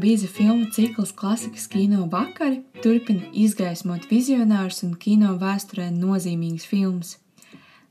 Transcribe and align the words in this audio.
bīza 0.00 0.28
filmu 0.30 0.70
cikls 0.72 1.12
klasikas 1.16 1.66
kino 1.68 2.06
vakari 2.12 2.62
turpina 2.82 3.26
izgaismot 3.36 4.06
vizionārus 4.10 4.80
un 4.86 4.94
kino 5.00 5.34
vēsturē 5.40 5.90
nozīmīgus 5.92 6.66
filmus. 6.70 7.18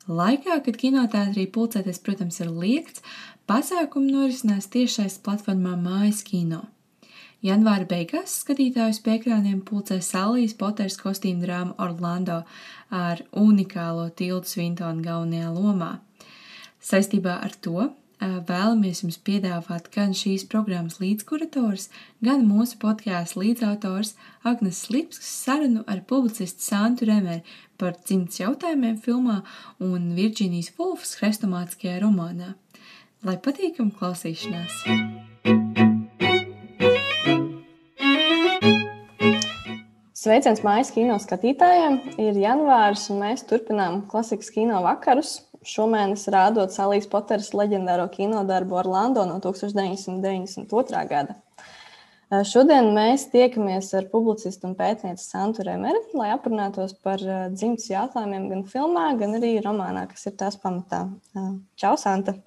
Laikā, 0.09 0.57
kad 0.65 0.79
kinoteātrī 0.81 1.45
pulcēties, 1.53 2.01
protams, 2.01 2.39
ir 2.41 2.49
liekts, 2.49 3.03
pasākumi 3.49 4.09
norisinās 4.16 4.70
tiešais 4.73 5.20
platformā 5.25 5.75
Mājas 5.77 6.23
kino. 6.25 6.63
Janvāra 7.45 7.85
beigās 7.88 8.39
skatītājus 8.41 8.99
pie 9.05 9.16
ekrāniem 9.20 9.62
pulcē 9.67 9.99
Salijas 10.03 10.57
Poters 10.59 10.98
kostīmu 10.99 11.45
drāma 11.45 11.77
Orlando 11.80 12.41
ar 12.89 13.21
unikālo 13.38 14.09
Tildu 14.09 14.49
Svintonu 14.49 15.05
galvenajā 15.05 15.53
lomā. 15.53 15.94
Saistībā 16.81 17.38
ar 17.45 17.53
to 17.62 17.91
vēlamies 18.20 19.03
jums 19.03 19.17
piedāvāt 19.23 19.88
gan 19.94 20.12
šīs 20.16 20.45
programmas 20.52 20.99
līdzkurators, 20.99 21.89
gan 22.23 22.45
mūsu 22.48 22.80
podkāstu 22.81 23.44
līdzautors 23.44 24.16
Agnes 24.44 24.89
Lipskas 24.91 25.30
sarunu 25.45 25.85
ar 25.88 26.02
publicistu 26.07 26.63
Santu 26.63 27.08
Remeri 27.08 27.44
par 27.80 27.95
dzimtas 28.03 28.41
jautājumiem 28.41 28.99
filmā 28.99 29.41
un 29.80 30.11
Virģīnijas 30.17 30.73
Vulfas 30.77 31.16
hrestomātiskajā 31.21 31.99
romānā. 32.03 32.55
Lai 33.23 33.38
patīkam 33.39 33.91
klausīšanās! 33.91 34.83
Sveiciens 40.20 40.59
mājas 40.67 40.91
kino 40.91 41.16
skatītājiem! 41.23 42.02
Ir 42.20 42.36
janvāris, 42.44 43.05
un 43.13 43.23
mēs 43.23 43.45
turpinām 43.47 44.02
klasikas 44.11 44.52
kino 44.52 44.81
vakarus 44.83 45.38
šomēnes 45.66 46.27
rādot 46.31 46.73
Salīs 46.73 47.08
Poteras 47.09 47.52
leģendāro 47.55 48.08
kinodarbu 48.13 48.80
Orlando 48.81 49.26
no 49.27 49.40
1992. 49.44 51.03
gada. 51.09 51.38
Šodien 52.45 52.92
mēs 52.94 53.25
tiekamies 53.31 53.88
ar 53.98 54.06
publicistu 54.11 54.70
un 54.70 54.75
pētnieci 54.78 55.23
Santu 55.23 55.66
Remeri, 55.66 56.03
lai 56.14 56.30
aprunātos 56.36 56.94
par 57.02 57.23
dzimtas 57.56 57.89
jautājumiem 57.89 58.45
gan 58.52 58.66
filmā, 58.70 59.08
gan 59.17 59.33
arī 59.39 59.56
romānā, 59.66 60.06
kas 60.11 60.30
ir 60.30 60.38
tās 60.38 60.59
pamatā. 60.61 61.08
Čau, 61.80 61.95
Santa! 61.98 62.38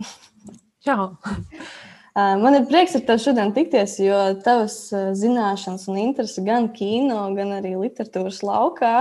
Čau! 0.86 1.10
Man 2.12 2.52
ir 2.58 2.66
prieks 2.68 2.92
ar 2.98 3.06
tevi 3.08 3.22
šodien 3.24 3.54
tikties, 3.56 3.94
jo 4.04 4.16
tavas 4.44 4.74
zināšanas 5.16 5.86
un 5.88 5.96
interese 6.02 6.42
gan 6.44 6.66
kino, 6.76 7.22
gan 7.32 7.54
arī 7.56 7.70
literatūras 7.80 8.42
laukā 8.44 8.92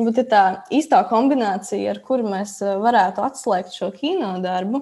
ir 0.00 0.22
tā 0.30 0.44
īstā 0.72 1.02
kombinācija, 1.10 1.92
ar 1.92 2.00
kuru 2.06 2.30
mēs 2.32 2.56
varētu 2.64 3.20
atslēgt 3.26 3.76
šo 3.76 3.90
kino 3.92 4.38
darbu. 4.40 4.80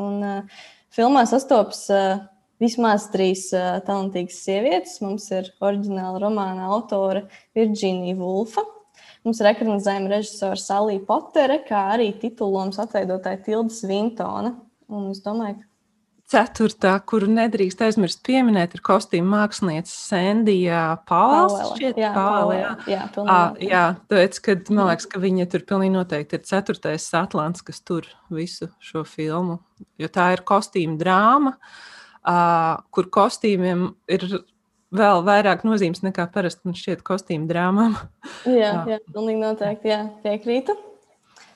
Un, 0.00 0.20
uh, 0.20 0.68
filmā 0.92 1.24
sastopas 1.28 1.82
uh, 1.92 2.20
vismaz 2.62 3.08
trīs 3.12 3.48
uh, 3.56 3.80
talantīgas 3.86 4.38
sievietes. 4.44 5.00
Mums 5.04 5.28
ir 5.34 5.50
oriģināla 5.62 6.20
romāna 6.22 6.68
autore 6.72 7.26
Virģīnija 7.56 8.16
Vulfa. 8.20 8.64
Mums 9.26 9.40
ir 9.40 9.50
ekranizējuma 9.52 10.10
režisora 10.16 10.58
Salija 10.58 11.04
Potere, 11.06 11.60
kā 11.66 11.84
arī 11.94 12.10
titulons 12.22 12.80
atveidotāja 12.82 13.42
Tilda 13.46 13.74
Svintona. 13.74 14.56
Un 14.92 15.12
es 15.12 15.22
domāju, 15.24 15.60
ka 15.60 15.71
Ceturtā, 16.32 16.94
kuru 17.04 17.26
nedrīkst 17.28 17.82
aizmirst 17.84 18.22
pieminēt, 18.24 18.76
ir 18.76 18.82
kostīma 18.84 19.42
mākslinieca 19.42 19.90
Sandija 19.92 20.82
Pāvela. 21.08 21.74
Jā, 21.92 22.12
Pāvela, 22.14 22.54
jā. 22.56 22.70
Jā, 22.88 23.02
à, 23.26 23.38
jā, 23.60 23.82
tāpēc, 24.08 24.38
kad 24.46 24.70
man 24.72 24.88
liekas, 24.88 25.08
ka 25.12 25.20
viņa 25.20 25.48
tur 25.52 25.66
pilnīgi 25.68 25.92
noteikti 25.98 26.38
ir 26.38 26.46
ceturtais 26.48 27.08
Atlants, 27.18 27.64
kas 27.66 27.82
tur 27.84 28.08
visu 28.32 28.70
šo 28.80 29.04
filmu, 29.08 29.58
jo 30.00 30.08
tā 30.12 30.30
ir 30.36 30.44
kostīma 30.48 30.96
drāma, 31.00 31.52
uh, 31.58 32.80
kur 32.96 33.10
kostīmiem 33.12 33.90
ir 34.16 34.24
vēl 34.92 35.24
vairāk 35.26 35.66
nozīmes 35.68 36.00
nekā 36.06 36.30
parasti 36.32 36.68
man 36.68 36.78
šķiet 36.78 37.04
kostīma 37.04 37.48
drāmām. 37.50 37.98
Jā, 38.48 38.72
jā, 38.94 39.02
pilnīgi 39.12 39.44
noteikti, 39.44 39.92
jā, 39.92 40.00
piekrītu. 40.24 40.78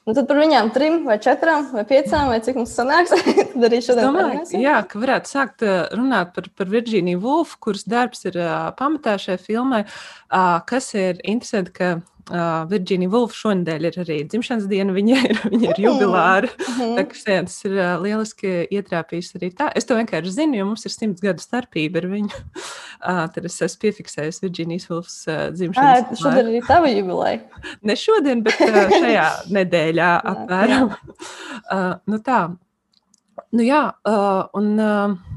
Nu, 0.06 0.14
tad 0.14 0.28
par 0.28 0.38
viņām 0.38 0.68
trim, 0.70 1.00
vai 1.02 1.16
četrām, 1.18 1.64
vai 1.74 1.82
piecām, 1.88 2.28
vai 2.30 2.38
cik 2.44 2.60
mums 2.60 2.74
sanāks. 2.78 3.10
tad 3.52 3.64
arī 3.66 3.80
šodien 3.82 4.06
domāju, 4.06 4.60
jā, 4.62 4.76
ka 4.86 5.00
varētu 5.02 5.32
sākt 5.32 5.64
runāt 5.98 6.30
par, 6.36 6.46
par 6.54 6.70
Virģīniju 6.70 7.22
Vulfu, 7.24 7.58
kuras 7.66 7.82
darbs 7.90 8.22
ir 8.30 8.38
uh, 8.38 8.68
pamatā 8.78 9.16
šai 9.18 9.34
filmai. 9.42 9.82
Uh, 10.30 10.60
kas 10.70 10.92
ir 10.94 11.18
interesanti, 11.26 11.74
ka 11.74 11.90
Uh, 12.26 12.64
Virģīnija 12.66 13.10
Vulfa 13.12 13.36
šonadēļ 13.38 13.84
ir 13.86 13.96
arī 14.02 14.14
dzimšanas 14.26 14.64
diena, 14.66 14.90
viņa 14.96 15.18
ir, 15.28 15.38
viņa 15.52 15.68
ir 15.68 15.80
jubilāra. 15.84 16.48
Mm 16.50 16.72
-hmm. 16.74 16.96
Tā 16.98 17.04
kā 17.12 17.36
tas 17.46 17.58
ir 17.68 17.76
uh, 17.76 17.92
lieliski 18.02 18.54
ietrāpījis 18.74 19.36
arī 19.38 19.50
tā. 19.54 19.68
Es 19.78 19.86
to 19.86 19.94
vienkārši 19.94 20.32
zinu, 20.34 20.58
jo 20.58 20.64
mums 20.66 20.82
ir 20.88 20.94
simts 20.94 21.22
gadu 21.22 21.44
starpība 21.44 22.02
ar 22.02 22.08
viņu. 22.10 22.32
Uh, 22.34 23.22
tad 23.30 23.46
es 23.46 23.60
esmu 23.62 23.84
piefiksējis 23.86 24.42
Virģīnijas 24.42 24.88
Vulfas 24.90 25.20
uh, 25.30 25.46
dzimšanas 25.54 26.02
dienu. 26.08 26.20
Šodien 26.24 26.50
arī 26.50 26.64
tava 26.66 26.90
jubileja. 26.90 27.40
ne 27.82 27.96
šodien, 27.96 28.42
bet 28.42 28.58
uh, 28.60 28.90
šajā 29.04 29.28
nedēļā 29.60 30.10
apmēram. 30.34 30.90
Uh, 31.70 31.94
nu 32.10 32.18
tā. 32.18 32.42
Nu 33.52 33.62
jā, 33.62 33.86
uh, 34.02 34.44
un. 34.58 34.74
Uh, 34.80 35.35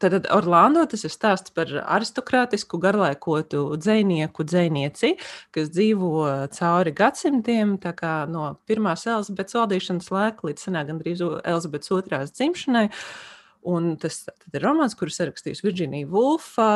Tad 0.00 0.26
Orlando 0.32 0.84
tas 0.88 1.04
ir 1.04 1.12
stāsts 1.12 1.52
par 1.52 1.68
aristokrātisku, 1.82 2.78
garlaikotu 2.80 3.66
dzinieku, 3.76 4.46
dzinieci, 4.48 5.14
kas 5.54 5.68
dzīvo 5.74 6.12
cauri 6.56 6.94
gadsimtiem, 6.96 7.76
no 8.32 8.46
pirmās 8.68 9.04
Elizabetes 9.06 9.58
valdīšanas 9.58 10.08
laika 10.14 10.48
līdz 10.48 10.64
senā 10.66 10.86
gandrīz 10.88 11.20
Elizabetes 11.20 11.92
otrās 11.96 12.32
dzimšanai. 12.32 12.88
Un 13.70 13.92
tas 14.00 14.22
ir 14.54 14.62
romāns, 14.64 14.96
kurus 14.96 15.20
rakstījis 15.20 15.60
Virģīnija 15.66 16.08
Vulfa 16.08 16.70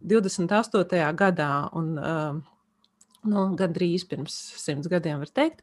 28. 0.00 1.02
gadā, 1.20 1.50
un 1.76 1.98
nu, 2.00 3.42
gandrīz 3.58 4.06
pirms 4.08 4.38
simts 4.60 4.88
gadiem, 4.88 5.20
var 5.20 5.32
teikt. 5.36 5.60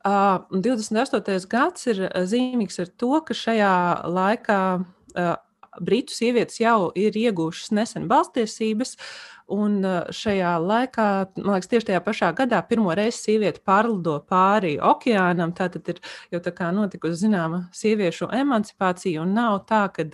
Uh, 0.00 0.40
28. 0.50 1.46
gads 1.52 1.86
ir 1.92 2.06
zīmīgs 2.26 2.80
ar 2.80 2.90
to, 2.98 3.12
ka 3.20 3.36
šajā 3.36 3.72
laikā 4.08 4.60
uh, 4.80 5.34
Britu 5.80 6.14
sievietes 6.14 6.60
jau 6.60 6.90
ir 6.98 7.16
iegūšas 7.16 7.74
nesen 7.76 8.08
balstiesības, 8.10 8.96
un 9.50 9.82
šajā 10.14 10.52
laikā, 10.62 11.06
man 11.40 11.56
liekas, 11.56 11.68
tieši 11.70 11.88
tajā 11.90 12.00
pašā 12.04 12.30
gadā 12.38 12.60
pirmo 12.66 12.92
reizi 12.96 13.18
sieviete 13.18 13.62
pārlido 13.66 14.18
pāri 14.30 14.76
okeānam. 14.78 15.52
Tā 15.56 15.68
tad 15.74 15.90
ir 15.90 16.00
jau 16.32 16.40
tā 16.44 16.52
kā 16.54 16.70
notikusi 16.74 17.18
zināma 17.24 17.64
sieviešu 17.76 18.30
emancipācija, 18.40 19.22
un 19.24 19.34
nav 19.36 19.60
tā, 19.70 19.82
ka 19.94 20.06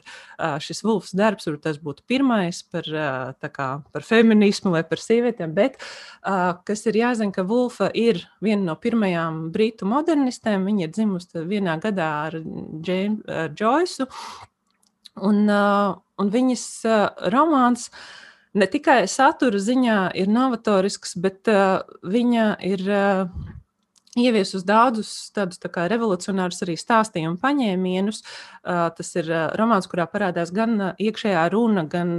šis 0.63 0.83
Vulfs 0.87 1.15
darbs 1.17 1.49
tas 1.63 1.81
būtu 1.83 2.07
pirmais 2.09 2.63
par, 2.73 2.89
kā, 3.53 3.69
par 3.93 4.07
feminismu 4.07 4.73
vai 4.75 4.83
par 4.89 5.03
sievietēm, 5.03 5.55
bet 5.57 5.79
kas 6.67 6.87
ir 6.89 7.01
jāzina, 7.03 7.35
ka 7.35 7.47
Vulfa 7.47 7.91
ir 7.95 8.25
viena 8.45 8.73
no 8.73 8.77
pirmajām 8.81 9.47
britu 9.55 9.89
modernistēm. 9.89 10.67
Viņa 10.67 10.87
ir 10.87 10.93
dzimusi 10.97 11.47
vienā 11.47 11.77
gadā 11.83 12.11
ar 12.27 12.41
Džeimu 12.41 13.51
Džoisu. 13.57 14.07
Uh, 14.07 14.53
un 16.21 16.33
viņas 16.33 16.65
uh, 16.89 17.29
romāns 17.33 17.91
ne 18.57 18.67
tikai 18.71 19.05
satura 19.09 19.61
ziņā 19.61 19.99
ir 20.17 20.29
novatorisks, 20.33 21.17
bet 21.21 21.49
uh, 21.53 21.83
viņa 22.05 22.47
ir 22.65 22.85
uh, 22.89 23.29
ieviesus 24.17 24.65
daudzus 24.67 25.31
tādus 25.37 25.61
tā 25.61 25.89
revolucionārus 25.91 26.63
arī 26.65 26.77
stāstījumu 26.81 27.41
paņēmienus. 27.43 28.23
Uh, 28.23 28.89
tas 28.97 29.13
ir 29.21 29.29
uh, 29.33 29.49
romāns, 29.59 29.89
kurā 29.91 30.09
parādās 30.11 30.53
gan 30.57 30.79
uh, 30.81 30.95
iekšējā 30.99 31.45
runa, 31.53 31.85
gan 31.91 32.17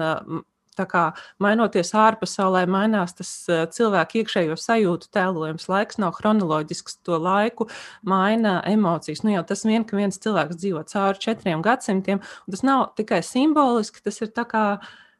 uh, 0.83 0.89
kā, 0.89 1.03
mainoties 1.43 1.93
ārpasaulē, 1.97 2.65
mainās 2.69 3.15
tas 3.17 3.31
cilvēku 3.73 4.21
iekšējo 4.21 4.57
sajūtu 4.59 5.09
tēlojums. 5.15 5.67
Laiks 5.71 5.99
nav 6.01 6.15
chronoloģisks, 6.19 6.99
to 7.07 7.17
laiku 7.21 7.69
maina 8.07 8.59
emocijas. 8.67 9.23
Nu, 9.25 9.33
jau 9.35 9.43
tas 9.47 9.65
vien, 9.67 9.85
ka 9.87 9.97
viens 9.97 10.19
cilvēks 10.21 10.59
dzīvo 10.59 10.85
cauri 10.91 11.23
četriem 11.23 11.65
gadsimtiem, 11.65 12.21
un 12.21 12.55
tas 12.55 12.63
nav 12.67 12.91
tikai 12.99 13.23
simboliski, 13.25 14.03
tas 14.05 14.21
ir 14.21 14.33
tā 14.35 14.47
kā 14.49 14.65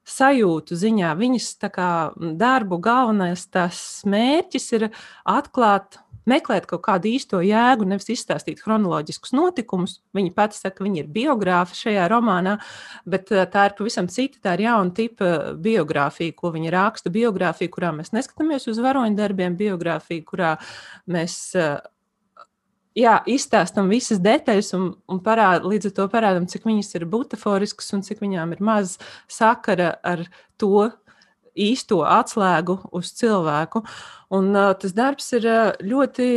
sajūtu 0.07 0.77
ziņā. 0.79 1.11
Viņas 1.19 1.49
kā, 1.73 1.91
darbu 2.15 2.79
galvenais 2.83 3.47
mērķis 4.07 4.69
ir 4.77 4.89
atklāt 5.27 5.99
meklēt 6.29 6.67
kaut 6.69 6.83
kādu 6.85 7.09
īsto 7.11 7.41
jēgu, 7.43 7.87
nevis 7.87 8.11
izstāstīt 8.13 8.61
chronoloģiskus 8.63 9.33
notikumus. 9.37 9.97
Viņa 10.17 10.33
pati 10.37 10.59
saka, 10.59 10.79
ka 10.79 10.87
viņa 10.87 11.01
ir 11.03 11.11
biogrāfa 11.13 11.77
šajā 11.77 12.07
romānā, 12.11 12.57
bet 13.09 13.31
eh, 13.33 13.45
tā 13.51 13.67
ir 13.69 13.77
pavisam 13.79 14.09
cita, 14.11 14.41
tā 14.43 14.57
ir 14.57 14.67
jauna 14.67 14.95
tipa 14.97 15.33
biogrāfija, 15.63 16.35
ko 16.37 16.53
viņa 16.55 16.73
raksta. 16.75 17.13
Biogrāfija, 17.13 17.73
kurā 17.73 17.93
mēs 17.95 18.13
neskatāmies 18.15 18.67
uz 18.71 18.81
varoņdarbiem, 18.83 19.57
biogrāfija, 19.59 20.25
kurā 20.27 20.55
mēs 21.11 21.39
eh, 21.57 21.77
jā, 22.97 23.17
izstāstām 23.29 23.91
visas 23.91 24.21
detaļas 24.23 24.73
un, 24.77 24.87
un 25.09 25.21
parād, 25.23 25.65
līdz 25.67 25.91
ar 25.91 25.97
to 25.99 26.07
parādām, 26.13 26.47
cik 26.49 26.67
viņas 26.67 26.95
ir 26.99 27.07
butaforiskas 27.09 27.93
un 27.97 28.03
cik 28.05 28.23
viņām 28.23 28.55
ir 28.55 28.63
maz 28.63 28.97
sakara 29.31 29.95
ar 30.05 30.25
to, 30.59 30.89
īsto 31.57 32.03
atslēgu 32.05 32.79
uz 32.95 33.11
cilvēku. 33.17 33.83
Un, 34.33 34.53
uh, 34.53 34.71
tas 34.79 34.95
darbs 34.95 35.31
ir 35.37 35.49
uh, 35.49 35.73
ļoti 35.81 36.29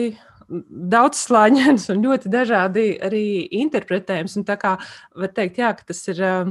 daudzslāņains 0.51 1.87
un 1.93 2.03
ļoti 2.05 2.33
dažādi 2.33 2.87
arī 3.07 3.25
interpretējams. 3.61 4.37
Un 4.41 4.47
tā 4.49 4.59
kā 4.61 4.75
var 5.17 5.33
teikt, 5.37 5.61
jā, 5.63 5.71
ka 5.79 5.87
tas 5.93 6.03
ir 6.11 6.23
uh, 6.27 6.51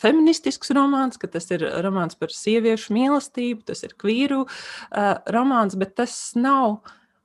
feministisks 0.00 0.74
romāns, 0.74 1.20
ka 1.20 1.30
tas 1.30 1.46
ir 1.54 1.64
romāns 1.84 2.18
par 2.18 2.34
sieviešu 2.34 2.94
mīlestību, 2.96 3.64
tas 3.70 3.84
ir 3.86 3.94
kvīru 4.00 4.44
uh, 4.44 5.14
romāns, 5.34 5.78
bet 5.78 5.96
tas 6.00 6.16
nav. 6.38 6.82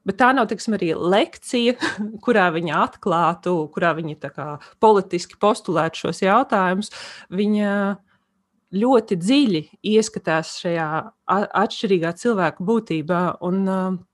Bet 0.07 0.15
tā 0.21 0.29
nav 0.33 0.47
tiksim, 0.49 0.73
arī 0.77 0.93
lekcija, 0.95 1.75
kurā 2.25 2.47
viņa 2.55 2.77
atklātu, 2.85 3.55
kurā 3.73 3.91
viņa 3.97 4.31
kā, 4.33 4.51
politiski 4.81 5.37
postulētu 5.41 6.05
šos 6.05 6.23
jautājumus. 6.23 6.93
Viņa 7.35 7.73
ļoti 8.75 9.17
dziļi 9.19 9.63
ieskatās 9.95 10.57
šajā 10.63 10.89
atšķirīgā 11.29 12.13
cilvēku 12.19 12.69
būtībā. 12.69 13.23
Un, 13.45 14.05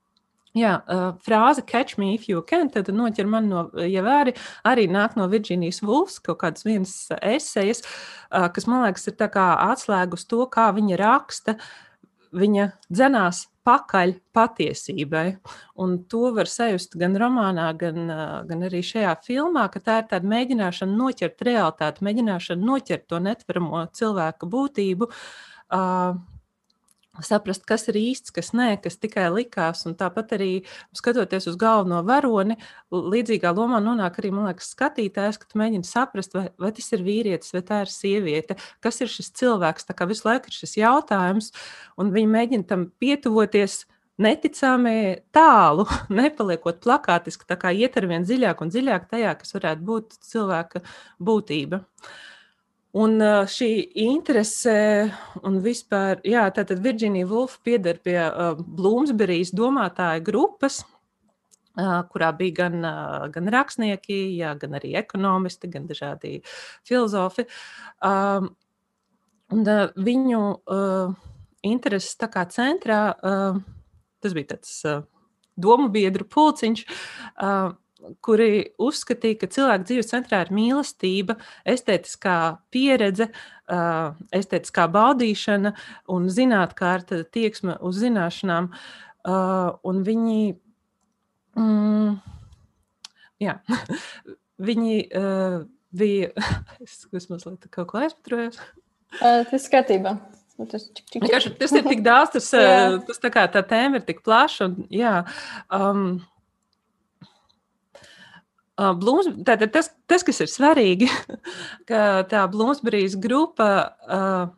Jā, 0.56 0.78
frāze 1.20 1.60
catch 1.68 1.98
me 2.00 2.14
if 2.14 2.30
you 2.30 2.40
can, 2.48 2.70
tad 2.72 2.88
noķer 2.88 3.26
man 3.28 3.50
no 3.50 3.66
ja 3.76 4.00
vēri, 4.00 4.32
arī 4.64 4.86
nāk 4.88 5.12
no 5.18 5.26
Virģīnijas 5.28 5.82
Vulfs, 5.84 6.16
kaut 6.24 6.38
kādas 6.40 6.64
vienas 6.64 6.94
esejas, 7.20 7.82
kas 8.30 8.64
man 8.64 8.86
liekas 8.86 9.04
ir 9.10 9.18
tā 9.20 9.28
kā 9.34 9.44
atslēgus 9.66 10.24
to, 10.30 10.46
kā 10.48 10.70
viņa 10.72 10.96
raksta, 11.02 11.58
viņa 12.32 12.70
dzenās 12.88 13.42
pakaļ 13.66 14.14
patiesībai. 14.36 15.26
Un 15.82 15.96
to 16.10 16.30
var 16.36 16.50
sajust 16.50 16.96
gan 17.00 17.16
romānā, 17.18 17.66
gan, 17.78 18.12
gan 18.48 18.64
arī 18.68 18.82
šajā 18.86 19.16
filmā, 19.26 19.66
ka 19.72 19.82
tā 19.82 19.98
ir 20.02 20.08
tāda 20.12 20.30
mēģināšana 20.30 20.96
noķert 21.00 21.44
realitāti, 21.48 22.06
mēģināšana 22.06 22.70
noķert 22.70 23.08
to 23.10 23.20
netveramo 23.26 23.84
cilvēka 23.98 24.48
būtību. 24.54 25.10
Uh, 25.66 26.14
saprast, 27.24 27.64
kas 27.68 27.86
ir 27.90 27.98
īsts, 28.00 28.32
kas 28.34 28.52
nē, 28.56 28.76
kas 28.82 28.98
tikai 29.00 29.26
likās. 29.32 29.84
Un 29.88 29.96
tāpat 29.98 30.34
arī 30.36 30.50
skatoties 30.96 31.48
uz 31.50 31.56
galveno 31.60 32.02
varoni, 32.06 32.58
līdzīgā 32.92 33.52
lomā 33.56 33.80
nonāk 33.84 34.20
arī 34.20 34.32
liekas, 34.34 34.72
skatītājs, 34.74 35.40
ka 35.40 35.50
tu 35.50 35.60
mēģini 35.60 35.88
saprast, 35.88 36.36
vai, 36.36 36.46
vai 36.60 36.72
tas 36.76 36.92
ir 36.92 37.04
vīrietis 37.06 37.54
vai 37.56 37.64
tā 37.66 37.82
ir 37.84 37.92
sieviete, 37.92 38.58
kas 38.84 39.00
ir 39.00 39.12
šis 39.12 39.32
cilvēks. 39.40 39.88
Tā 39.88 39.96
kā 39.96 40.08
visu 40.10 40.28
laiku 40.28 40.50
ir 40.50 40.58
šis 40.60 40.78
jautājums, 40.80 41.52
un 42.00 42.14
viņi 42.14 42.32
mēģina 42.36 42.70
tam 42.72 42.88
pietuvoties. 43.00 43.84
Neticami 44.16 45.26
tālu, 45.36 45.84
nepaliekot 46.20 46.78
plakātiski, 46.80 47.44
tā 47.44 47.58
kā 47.60 47.74
iet 47.76 47.98
ar 48.00 48.06
vien 48.08 48.24
dziļāk 48.24 48.62
un 48.64 48.72
dziļāk 48.72 49.10
tajā, 49.10 49.34
kas 49.36 49.52
varētu 49.58 49.84
būt 49.84 50.16
cilvēka 50.24 50.80
būtība. 51.20 51.82
Uh, 51.84 52.14
Un 52.96 53.20
šī 53.52 53.68
interese 54.06 54.76
un 55.44 55.58
vispār, 55.60 56.22
jā, 56.24 56.46
tātad 56.56 56.80
Virģīnija 56.80 57.28
Vulfa 57.28 57.58
pieder 57.66 57.98
pie 58.00 58.16
uh, 58.24 58.56
Bloomsburijas 58.56 59.52
domātāja 59.52 60.22
grupas, 60.24 60.78
uh, 61.76 62.00
kurā 62.08 62.30
bija 62.38 62.62
gan, 62.62 62.78
uh, 62.80 63.26
gan 63.34 63.50
rakstnieki, 63.52 64.16
jā, 64.38 64.54
gan 64.60 64.78
arī 64.78 64.94
ekonomisti, 64.96 65.68
gan 65.74 65.88
dažādi 65.90 66.38
filozofi. 66.88 67.44
Um, 68.00 68.54
un 69.52 69.68
uh, 69.68 69.92
viņu 70.08 70.42
uh, 70.56 71.12
intereses 71.68 72.16
tā 72.16 72.30
kā 72.32 72.46
centrā, 72.48 73.00
uh, 73.12 73.60
tas 74.24 74.36
bija 74.36 74.54
tāds 74.54 74.78
uh, 74.88 75.04
domu 75.52 75.90
biedru 75.92 76.24
pulciņš, 76.32 76.86
uh, 76.86 77.74
kuri 78.24 78.72
uzskatīja, 78.82 79.38
ka 79.40 79.48
cilvēka 79.52 79.88
dzīves 79.88 80.10
centrā 80.10 80.42
ir 80.44 80.52
mīlestība, 80.54 81.38
estētiskā 81.68 82.36
pieredze, 82.74 83.30
estētiskā 84.36 84.86
baudīšana 84.92 85.72
un 86.12 86.28
zinātnē 86.32 87.22
tieksme 87.34 87.78
uz 87.80 88.00
zināšanām. 88.02 88.70
Un 89.26 90.02
viņi, 90.06 90.40
mm, 91.58 92.12
jā, 93.42 93.56
viņi 94.68 94.98
bija. 95.96 96.30
Es 97.16 97.28
mazliet 97.30 97.68
kaut 97.72 97.90
ko 97.90 98.02
aizpatrojos. 98.04 98.60
Tas 99.16 99.52
ir 99.54 99.62
skatībā. 99.62 100.16
Tas, 100.70 100.86
čik, 100.96 101.04
čik, 101.12 101.24
čik. 101.28 101.58
tas 101.60 101.72
ir 101.76 101.84
tik 101.84 102.00
daudz, 102.04 102.32
tas, 102.36 102.46
tas 103.08 103.20
tā, 103.20 103.30
kā, 103.32 103.44
tā 103.52 103.60
tēma 103.66 104.00
ir 104.00 104.06
tik 104.06 104.22
plaša. 104.24 104.70
Un, 104.70 104.86
jā, 104.92 105.18
um, 105.72 106.18
Blūms, 108.76 109.30
tātad 109.48 109.70
tas, 109.72 109.86
tas, 110.04 110.20
kas 110.20 110.42
ir 110.44 110.50
svarīgi, 110.52 111.06
ka 111.88 112.00
tā 112.28 112.42
Blūmsburijas 112.52 113.14
grupa 113.16 113.68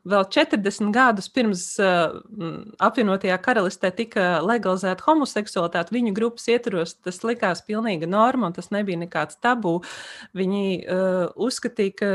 vēl 0.02 0.24
40 0.34 0.90
gadus 0.94 1.30
pirms 1.30 1.62
apvienotajā 1.78 3.36
karalistē 3.44 3.92
tika 3.94 4.40
legalizēta 4.42 5.06
homoseksualitāte, 5.06 5.94
viņu 5.94 6.16
grupas 6.18 6.50
ietvaros 6.50 6.96
tas 6.98 7.22
likās 7.22 7.62
pilnīga 7.62 8.10
norma 8.10 8.50
un 8.50 8.58
tas 8.58 8.72
nebija 8.74 8.98
nekāds 9.04 9.38
tabū. 9.38 9.78
Viņi 10.34 10.66
uzskatīja, 11.38 11.94
ka 12.02 12.12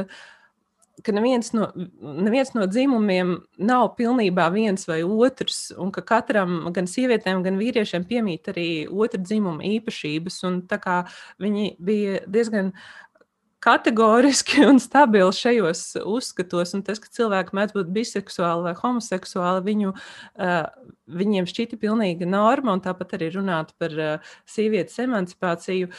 ka 1.01 1.13
neviens 1.15 1.49
no, 1.55 1.69
neviens 2.01 2.53
no 2.53 2.67
dzimumiem 2.69 3.35
nav 3.57 3.93
pilnībā 3.97 4.45
viens 4.53 4.85
vai 4.87 5.01
otrs, 5.03 5.71
un 5.79 5.89
ka 5.95 6.03
katram, 6.05 6.59
gan 6.75 6.89
sievietēm, 6.89 7.41
gan 7.45 7.57
vīriešiem, 7.57 8.05
piemīt 8.09 8.51
arī 8.53 8.67
otra 8.91 9.21
dzimuma 9.21 9.65
īpašības. 9.73 10.43
Viņi 11.41 11.71
bija 11.81 12.21
diezgan 12.29 12.73
kategoriski 13.63 14.65
un 14.67 14.79
stabili 14.83 15.33
šajos 15.33 15.83
uzskatos, 16.05 16.73
un 16.77 16.83
tas, 16.85 16.99
ka 17.01 17.11
cilvēki 17.15 17.55
mēdz 17.57 17.77
būt 17.77 17.93
biseksuāli 17.95 18.67
vai 18.67 18.73
homoseksuāli, 18.77 19.63
viņu, 19.69 19.93
viņiem 21.21 21.47
šķita 21.49 21.79
pilnīga 21.81 22.27
norma, 22.29 22.75
un 22.75 22.83
tāpat 22.83 23.15
arī 23.17 23.31
runāt 23.37 23.71
par 23.79 23.95
sievietes 24.45 24.99
emancipāciju. 25.05 25.89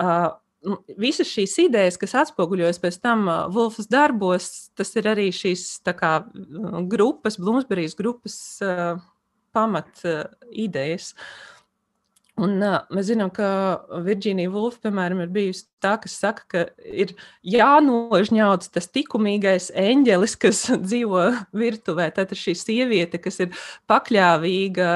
Uh, 0.00 0.30
visas 1.00 1.30
šīs 1.30 1.56
idejas, 1.64 1.96
kas 2.00 2.16
atspoguļojas 2.24 2.80
pēc 2.82 2.98
tam 3.00 3.28
Wolfas 3.54 3.88
darbos, 3.90 4.50
tas 4.76 4.92
ir 5.00 5.08
arī 5.12 5.30
šīs 5.34 5.80
kā, 5.96 6.16
grupas, 6.90 7.38
Bloomsburijas 7.40 7.96
grupas 7.98 8.36
uh, 8.64 9.00
pamat 9.56 10.04
uh, 10.04 10.26
idejas. 10.52 11.14
Uh, 11.14 11.59
Un, 12.40 12.54
uh, 12.64 12.78
mēs 12.94 13.10
zinām, 13.10 13.28
ka 13.36 13.46
Virģīnija 14.06 14.48
Vulfa, 14.52 14.86
piemēram, 14.86 15.18
ir 15.20 15.32
bijusi 15.34 15.66
tā, 15.82 15.90
kas 16.00 16.14
saka, 16.22 16.44
ka 16.48 16.62
ir 16.88 17.12
jānožņauts 17.44 18.70
tas 18.72 18.88
likumīgais 18.94 19.66
eņģelis, 19.76 20.36
kas 20.40 20.62
dzīvo 20.86 21.24
virtuvē. 21.60 22.06
Tad 22.16 22.32
šī 22.38 22.54
sieviete, 22.56 23.20
kas 23.20 23.42
ir 23.44 23.50
pakļāvīga, 23.90 24.88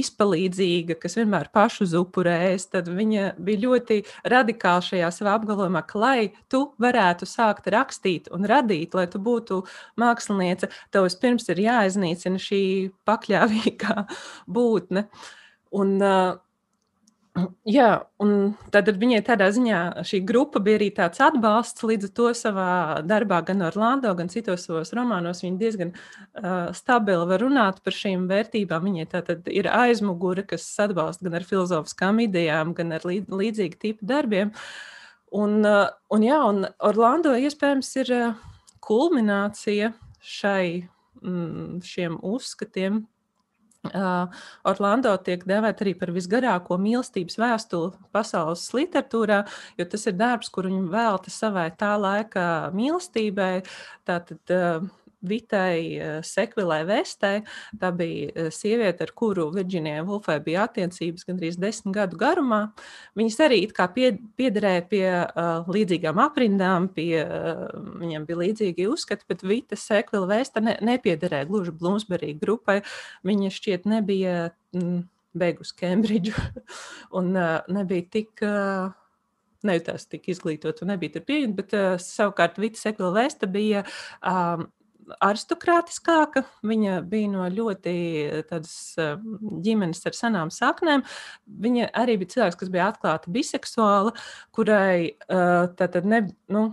izpalīdzīga, 0.00 0.96
kas 0.98 1.14
vienmēr 1.20 1.52
pašu 1.54 1.86
upurējas, 2.00 2.66
tad 2.74 2.90
viņa 2.90 3.30
bija 3.46 3.62
ļoti 3.68 4.00
radikāla 4.34 4.82
šajā 4.88 5.12
savā 5.14 5.36
apgalvojumā, 5.38 5.84
ka, 5.86 6.02
lai 6.02 6.18
tu 6.50 6.64
varētu 6.82 7.30
sākt 7.30 7.70
rakstīt 7.74 8.26
un 8.34 8.48
radīt, 8.48 8.98
lai 8.98 9.06
tu 9.12 9.22
būtu 9.22 9.60
māksliniece, 10.02 10.72
tev 10.90 11.06
vispirms 11.06 11.46
ir 11.54 11.62
jāiznīcina 11.68 12.42
šī 12.42 12.62
pakļāvīgā 13.06 14.02
būtne. 14.58 15.06
Un, 15.78 15.98
uh, 16.00 16.36
Jā, 17.78 17.88
un 18.22 18.32
tad 18.72 18.88
viņai 19.00 19.20
tādā 19.26 19.48
ziņā 19.54 19.80
šī 20.06 20.20
grupa 20.26 20.60
bija 20.64 20.78
arī 20.80 20.88
tāds 20.94 21.20
atbalsts 21.22 21.84
līdz 21.86 22.08
ar 22.08 22.12
to 22.18 22.28
savā 22.36 22.72
darbā, 23.06 23.40
gan 23.46 23.64
Orlando, 23.68 24.12
gan 24.18 24.30
citos 24.32 24.66
savos 24.66 24.92
romānos. 24.96 25.42
Viņa 25.44 25.60
diezgan 25.60 25.94
uh, 25.94 26.70
stabili 26.76 27.28
var 27.30 27.44
runāt 27.44 27.82
par 27.84 27.96
šīm 27.96 28.28
vērtībām. 28.30 28.86
Viņai 28.88 29.08
tā 29.12 29.22
tad 29.26 29.48
ir 29.52 29.70
aizmugure, 29.72 30.46
kas 30.48 30.66
atbalsta 30.84 31.28
gan 31.28 31.38
ar 31.40 31.48
filozofiskām 31.48 32.22
idejām, 32.26 32.74
gan 32.78 32.94
ar 32.96 33.06
līd, 33.08 33.28
līdzīgu 33.32 33.82
tipu 33.84 34.08
darbiem. 34.08 34.54
Un, 35.36 35.60
uh, 35.66 35.88
un, 36.14 36.24
jā, 36.24 36.40
un 36.48 36.64
Orlando 36.88 37.34
iespējams 37.36 37.92
ir 38.00 38.14
uh, 38.16 38.46
kulminācija 38.84 39.92
šai, 40.24 40.88
mm, 41.22 41.80
šiem 41.84 42.16
uzskatiem, 42.24 43.02
Orlando 44.68 45.12
tiek 45.22 45.44
dēvēta 45.46 45.84
arī 45.84 45.94
par 45.98 46.10
visgarāko 46.12 46.76
mīlestības 46.82 47.38
vēstuli 47.38 47.92
pasaules 48.12 48.66
literatūrā, 48.74 49.44
jo 49.78 49.86
tas 49.92 50.06
ir 50.10 50.16
darbs, 50.18 50.50
kur 50.50 50.66
viņi 50.66 50.88
velta 50.92 51.30
savai 51.30 51.68
tā 51.78 51.94
laika 52.00 52.44
mīlestībai. 52.74 53.62
Tātad 54.08 54.54
Vitai 55.20 55.98
eh, 55.98 56.18
Sekvilai 56.22 56.84
Vestai. 56.86 57.42
Tā 57.80 57.90
bija 57.96 58.30
eh, 58.30 58.50
sieviete, 58.54 59.02
ar 59.08 59.12
kuru 59.18 59.48
Virģīnijai 59.54 60.04
Vulfai 60.06 60.38
bija 60.44 60.68
attiecības 60.68 61.26
gandrīz 61.26 61.58
desmit 61.58 61.96
gadu 61.96 62.18
garumā. 62.20 62.60
Viņas 63.18 63.40
arī 63.48 63.60
piederēja 64.38 64.84
pie 64.88 65.06
uh, 65.10 65.66
līdzīgām 65.66 66.20
aprindām, 66.22 66.86
pie, 66.94 67.24
uh, 67.24 67.66
viņam 67.98 68.28
bija 68.28 68.40
līdzīgi 68.44 68.86
uzskati, 68.92 69.26
bet 69.28 69.42
Vita 69.42 69.78
Sekvila 69.78 70.28
Vesta 70.30 70.62
ne, 70.62 70.76
nepiederēja 70.86 71.48
gluži 71.50 71.74
Bloomsbury 71.74 72.36
grupai. 72.38 72.80
Viņa 73.26 73.50
šķiet 73.58 73.90
nebija 73.90 74.52
mm, 74.76 75.02
beigusi 75.38 75.76
Kembridžu 75.82 76.38
un 77.18 77.34
uh, 77.34 77.58
nebija 77.74 78.06
tik. 78.18 78.34
Uh, 78.42 78.94
nejūtās 79.66 80.04
tik 80.06 80.28
izglītot 80.30 80.84
un 80.84 80.92
nebija 80.92 81.16
tur 81.16 81.24
pieejama, 81.26 81.56
bet 81.58 81.72
uh, 81.74 81.96
savukārt 81.98 82.60
Vita 82.62 82.78
Sekla 82.78 83.08
Vesta 83.16 83.48
bija 83.50 83.80
um, 84.22 84.68
aristokrātiskāka. 85.24 86.44
Viņa 86.66 87.00
bija 87.08 87.30
no 87.32 87.46
ļoti 87.52 87.94
tādas 88.50 88.74
ģimenes 89.64 90.04
ar 90.08 90.18
senām 90.18 90.52
saknēm. 90.54 91.06
Viņa 91.46 91.90
arī 92.02 92.18
bija 92.20 92.36
cilvēks, 92.36 92.60
kas 92.60 92.72
bija 92.74 92.90
atklāti 92.92 93.32
biseksuāla, 93.34 94.14
kurai 94.54 95.16
tātad 95.28 96.08
ne. 96.08 96.26
Nu, 96.52 96.70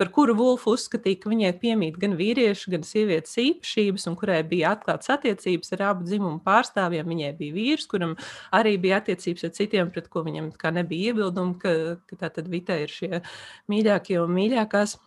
par 0.00 0.10
kuru 0.14 0.34
Vulfa 0.36 0.72
uzskatīja, 0.74 1.20
ka 1.22 1.30
viņai 1.30 1.52
piemīt 1.60 1.98
gan 2.02 2.16
vīriešu, 2.18 2.72
gan 2.74 2.84
sievietes 2.86 3.36
īpašības, 3.40 4.08
un 4.10 4.16
kurai 4.18 4.40
bija 4.46 4.74
atklātas 4.74 5.12
attiecības 5.14 5.74
ar 5.76 5.84
abu 5.92 6.06
dzimumu 6.08 6.42
pārstāvjiem. 6.44 7.06
Viņai 7.12 7.30
bija 7.38 7.54
vīrs, 7.54 7.86
kuram 7.90 8.16
arī 8.54 8.74
bija 8.82 8.98
attiecības 9.02 9.46
ar 9.46 9.54
citiem, 9.54 9.92
pret 9.94 10.10
ko 10.10 10.24
viņam 10.26 10.50
nebija 10.74 11.12
iebildumu, 11.12 11.58
ka, 11.62 11.74
ka 12.10 12.20
tā 12.24 12.32
tad 12.34 12.50
Vita 12.50 12.76
ir 12.82 12.90
šie 12.90 13.22
mīļākie 13.70 14.18
un 14.22 14.34
mīļākās. 14.34 14.98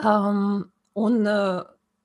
Um, 0.00 0.64
un, 0.94 1.22
uh, 1.26 1.62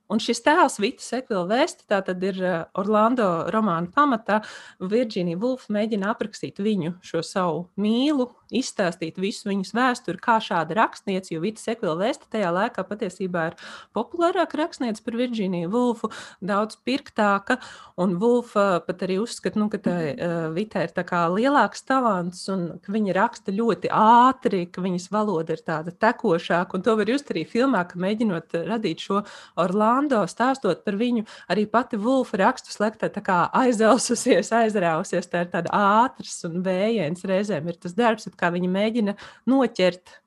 Un 0.10 0.18
šis 0.18 0.40
tēls, 0.42 0.80
Vita 0.82 1.04
Sekvila 1.06 1.44
vēsti, 1.46 1.84
tā 1.86 2.00
tad 2.02 2.24
ir 2.26 2.40
uh, 2.42 2.64
Orlando 2.82 3.28
romāna 3.54 3.92
pamatā. 3.94 4.40
Virģīnija 4.82 5.38
Vulfa 5.38 5.70
mēģina 5.76 6.10
aprakstīt 6.10 6.58
viņu 6.66 6.96
šo 7.06 7.22
savu 7.22 7.68
mīlu, 7.78 8.26
izstāstīt 8.56 9.20
visu 9.22 9.50
viņas 9.50 9.74
vēsturi, 9.76 10.22
kā 10.22 10.38
šāda 10.44 10.78
rakstniece, 10.78 11.34
jo 11.34 11.44
Vita 11.44 11.62
Sekvila 11.62 11.98
vēsta 12.00 12.30
tajā 12.34 12.50
laikā 12.54 12.84
patiesībā 12.88 13.46
ir 13.52 13.58
populārāka 13.96 14.60
rakstniece 14.64 15.04
par 15.06 15.18
Virģīniju 15.20 15.70
Vulfu, 15.74 16.10
daudz 16.42 16.80
pirktāka, 16.86 17.60
un 18.00 18.18
Vulfa 18.22 18.82
pat 18.86 19.06
arī 19.06 19.20
uzskata, 19.22 19.60
nu, 19.62 19.70
ka 19.72 19.82
tā 19.84 19.96
uh, 20.12 20.38
Vita 20.56 20.84
ir 20.86 20.94
tā 20.96 21.06
kā 21.08 21.26
lielāks 21.32 21.86
talants, 21.88 22.42
un 22.52 22.66
ka 22.84 22.94
viņa 22.96 23.16
raksta 23.18 23.54
ļoti 23.56 23.92
ātri, 23.94 24.66
ka 24.72 24.84
viņas 24.86 25.10
valoda 25.14 25.56
ir 25.56 25.64
tāda 25.66 25.94
tekošāka, 25.94 26.78
un 26.78 26.86
to 26.86 26.96
var 27.00 27.12
just 27.12 27.30
arī 27.34 27.46
filmā, 27.50 27.86
ka 27.90 28.02
mēģinot 28.02 28.58
radīt 28.70 29.06
šo 29.06 29.24
Orlando, 29.60 30.24
stāstot 30.30 30.84
par 30.86 30.98
viņu, 31.00 31.26
arī 31.52 31.68
pati 31.70 32.00
Vulfa 32.02 32.42
rakstu 32.42 32.74
slektē 32.74 33.12
tā 33.14 33.24
kā 33.26 33.40
aizelsusies, 33.62 34.52
aizrausies, 34.62 35.30
tā 35.30 35.46
ir 35.46 35.54
tāda 35.54 35.74
ātras 35.76 36.38
un 36.48 36.64
vējiens 36.66 37.26
reizēm 37.28 37.70
ir 37.70 37.80
tas 37.82 37.96
darbs, 37.98 38.28
kā 38.40 38.52
viņi 38.56 38.70
mēģina 38.72 39.16
noķert, 39.50 40.18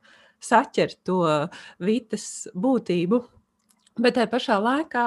saķert 0.42 1.00
to 1.06 1.22
vitas 1.82 2.48
būtību. 2.54 3.22
Bet 4.00 4.16
tajā 4.16 4.28
pašā 4.32 4.56
laikā, 4.56 5.06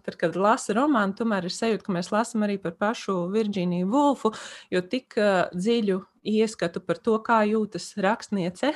tad, 0.00 0.14
kad 0.16 0.36
lasa 0.40 0.72
romānu, 0.78 1.12
tomēr 1.18 1.44
ir 1.44 1.52
sajūta, 1.52 1.84
ka 1.84 1.92
mēs 1.92 2.08
lasām 2.08 2.46
arī 2.46 2.56
par 2.62 2.72
pašu 2.80 3.26
Virģīniju 3.34 3.90
Vulfu, 3.92 4.30
jo 4.72 4.80
tik 4.80 5.18
dziļu 5.52 5.98
ieskatu 6.24 6.80
par 6.80 7.02
to, 7.04 7.18
kā 7.20 7.42
jūtas 7.44 7.90
rakstniece, 8.00 8.72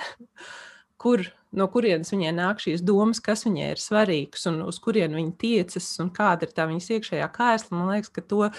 kur, 1.01 1.25
no 1.57 1.69
kurienes 1.73 2.13
viņai 2.13 2.35
nāk 2.37 2.61
šīs 2.61 2.85
domas, 2.85 3.23
kas 3.25 3.47
viņai 3.49 3.73
ir 3.73 3.81
svarīgs 3.81 4.45
un 4.51 4.61
uz 4.69 4.83
kurien 4.85 5.17
viņa 5.17 5.35
tiecas 5.41 5.89
un 6.05 6.13
kāda 6.13 6.45
ir 6.45 6.53
tā 6.53 6.69
viņas 6.69 6.93
iekšējā 6.99 7.33
kaisla. 7.33 7.79
Man 7.79 7.95
liekas, 7.95 8.13
ka 8.13 8.27
to 8.29 8.51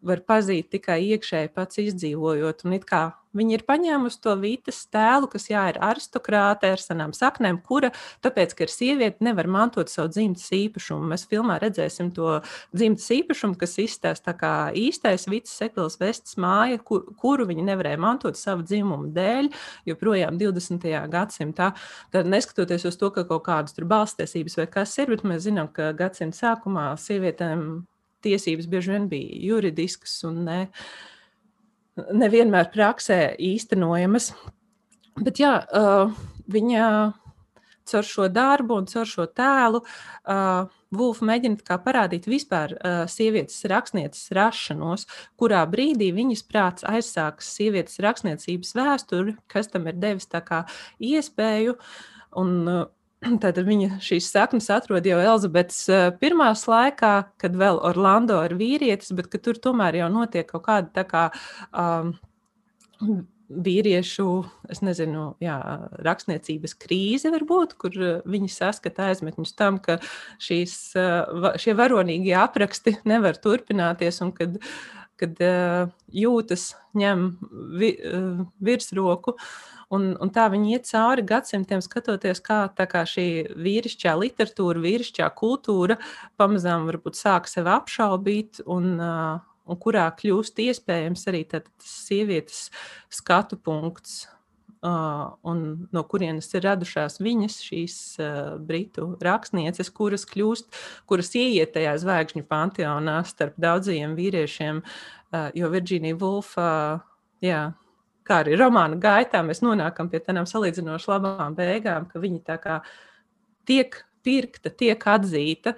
var 0.00 0.24
pazīt 0.24 0.70
tikai 0.72 1.02
iekšēji 1.10 1.52
pats 1.52 1.84
izdzīvojot. 1.84 2.64
Un 2.64 2.80
it 2.80 2.88
kā 2.88 3.10
viņi 3.36 3.56
ir 3.56 3.64
paņēmuši 3.68 4.20
to 4.24 4.34
vītas 4.40 4.80
tēlu, 4.92 5.28
kas 5.30 5.48
jā, 5.50 5.62
ir 5.72 5.78
aristokrāte 5.84 6.70
ar 6.74 6.82
senām 6.82 7.12
saknēm, 7.16 7.60
kura, 7.66 7.92
tāpēc, 8.24 8.54
ka 8.56 8.66
ir 8.66 8.72
sieviete, 8.72 9.24
nevar 9.24 9.48
mantot 9.50 9.90
savu 9.92 10.10
dzimtas 10.12 10.48
īpašumu. 10.56 11.10
Mēs 11.12 11.26
filmā 11.30 11.60
redzēsim 11.62 12.10
to 12.16 12.38
dzimtas 12.76 13.08
īpašumu, 13.16 13.58
kas 13.60 13.78
izstāsta 13.82 14.34
kā 14.38 14.54
īstais 14.76 15.28
Vītas 15.30 15.54
Sekls 15.60 15.98
vestes 16.00 16.38
māja, 16.40 16.80
kur, 16.82 17.06
kuru 17.20 17.46
viņi 17.50 17.66
nevarēja 17.70 18.00
mantot 18.02 18.38
savu 18.40 18.66
dzimumu 18.66 19.12
dēļ, 19.16 19.52
joprojām 19.90 20.40
20. 20.40 20.88
gadsimtā. 21.12 21.72
Tad 22.14 22.30
neskatoties 22.30 22.88
uz 22.90 22.98
to, 23.00 23.12
ka 23.14 23.26
kaut 23.28 23.46
kādas 23.46 23.76
tur 23.76 23.86
balstiesības 23.90 24.58
vai 24.60 24.68
kas 24.70 24.96
ir, 24.98 25.14
bet 25.14 25.26
mēs 25.26 25.46
zinām, 25.46 25.70
ka 25.74 25.92
gadsimta 25.96 26.38
sākumā 26.40 26.90
sievietēm 27.00 27.84
tiesības 28.24 28.68
bieži 28.70 28.94
vien 28.94 29.08
bija 29.10 29.40
juridiskas 29.50 30.18
un 30.28 30.44
ne, 30.46 30.60
nevienmēr 31.96 32.70
praksē 32.74 33.20
īstenojamas. 33.38 34.32
Bet 35.20 35.40
jā, 35.42 35.56
uh, 35.74 36.12
viņa 36.50 36.84
caur 37.90 38.06
šo 38.06 38.28
darbu 38.30 38.76
un 38.80 38.86
caur 38.90 39.08
šo 39.08 39.26
tēlu 39.26 39.82
uh, 39.82 40.68
Vulfa 40.90 41.26
mēģina 41.26 41.78
parādīt 41.84 42.26
vispār 42.30 42.74
uh, 42.74 43.02
sievietes 43.10 43.60
rakstnieces 43.70 44.32
rašanos, 44.34 45.06
kurā 45.38 45.62
brīdī 45.70 46.10
viņas 46.14 46.42
prāts 46.50 46.86
aizsāks 46.88 47.50
sievietes 47.54 48.00
rakstniecības 48.02 48.74
vēsturi, 48.78 49.36
kas 49.50 49.70
tam 49.70 49.86
ir 49.90 50.00
devis 50.02 50.26
iespēju. 50.98 51.76
Un, 52.40 52.56
uh, 52.66 52.88
Tātad 53.42 53.66
viņa 53.66 53.98
šīs 54.04 54.30
saknes 54.32 54.70
atrod 54.72 55.04
jau 55.06 55.18
Elizabetes 55.20 55.82
pirmās 56.22 56.64
laikā, 56.70 57.14
kad 57.40 57.58
vēl 57.60 57.80
Orlando 57.90 58.38
ir 58.46 58.56
vīrietis, 58.60 59.12
bet 59.16 59.34
tur 59.44 59.60
tomēr 59.60 60.00
jau 60.00 60.08
notiek 60.12 60.48
kaut 60.48 60.64
kāda 60.68 60.88
tā 61.00 61.04
kā 61.08 61.26
um, 61.70 62.14
vīriešu, 63.50 64.26
es 64.70 64.80
nezinu, 64.84 65.24
jā, 65.42 65.56
rakstniecības 66.06 66.76
krīze 66.78 67.32
varbūt, 67.34 67.74
kur 67.82 67.96
viņi 68.30 68.50
saskata 68.54 69.08
aizmetņus 69.10 69.56
tam, 69.58 69.80
ka 69.82 69.98
šīs, 70.42 70.76
šie 71.60 71.74
varonīgie 71.78 72.36
apraksti 72.38 73.00
nevar 73.10 73.40
turpināties 73.42 74.22
un 74.24 74.32
kad, 74.36 74.60
kad 75.20 75.44
jūtas 76.10 76.72
ņem 76.96 77.28
vi, 77.78 77.92
virsroku. 78.64 79.36
Uh, 79.36 79.80
Un, 79.90 80.12
un 80.22 80.30
tā 80.30 80.44
viņi 80.52 80.76
iet 80.76 80.86
cauri 80.86 81.24
gadsimtiem, 81.26 81.80
skatoties, 81.82 82.38
kā, 82.46 82.62
kā 82.70 83.02
šī 83.10 83.26
vīrišķā 83.58 84.12
literatūra, 84.20 84.78
vīrišķā 84.84 85.26
kultūra 85.34 85.96
pamazām 86.38 86.86
varbūt 86.86 87.18
sāk 87.18 87.50
sevi 87.50 87.72
apšaubīt. 87.74 88.62
Un, 88.70 88.92
uh, 89.02 89.40
un 89.66 89.80
kurā 89.82 90.06
kļūst 90.14 90.62
iespējams 90.62 91.26
arī 91.30 91.42
tas 91.50 91.66
sievietes 91.82 92.68
skatu 93.10 93.58
punkts, 93.58 94.28
un 94.82 95.88
no 95.92 96.02
kurienes 96.08 96.48
ir 96.56 96.64
radušās 96.64 97.18
viņas, 97.20 97.58
šīs 97.66 97.96
britu 98.64 99.10
rakstnieces, 99.20 99.90
kuras 99.92 100.24
kļūst, 100.28 100.70
kuras 101.10 101.34
ieiet 101.36 101.74
tajā 101.74 101.96
zvaigžņu 102.00 102.46
panteonā 102.48 103.18
starp 103.28 103.58
daudziem 103.60 104.16
vīriešiem, 104.16 104.80
jo 105.56 105.72
Virģīnija 105.74 106.16
Vulfa. 106.20 106.70
Jā, 107.44 107.70
kā 108.24 108.40
arī 108.44 108.56
romāna 108.60 108.96
gaitā, 109.00 109.42
mēs 109.44 109.60
nonākam 109.64 110.08
pie 110.12 110.22
tādām 110.24 110.48
salīdzinoši 110.48 111.12
labām 111.12 111.56
beigām, 111.58 112.08
ka 112.08 112.22
viņi 112.22 112.40
tā 112.48 112.56
kā 112.62 112.80
tiek 113.68 114.00
pirkta, 114.24 114.72
tiek 114.72 115.06
atzīta. 115.12 115.76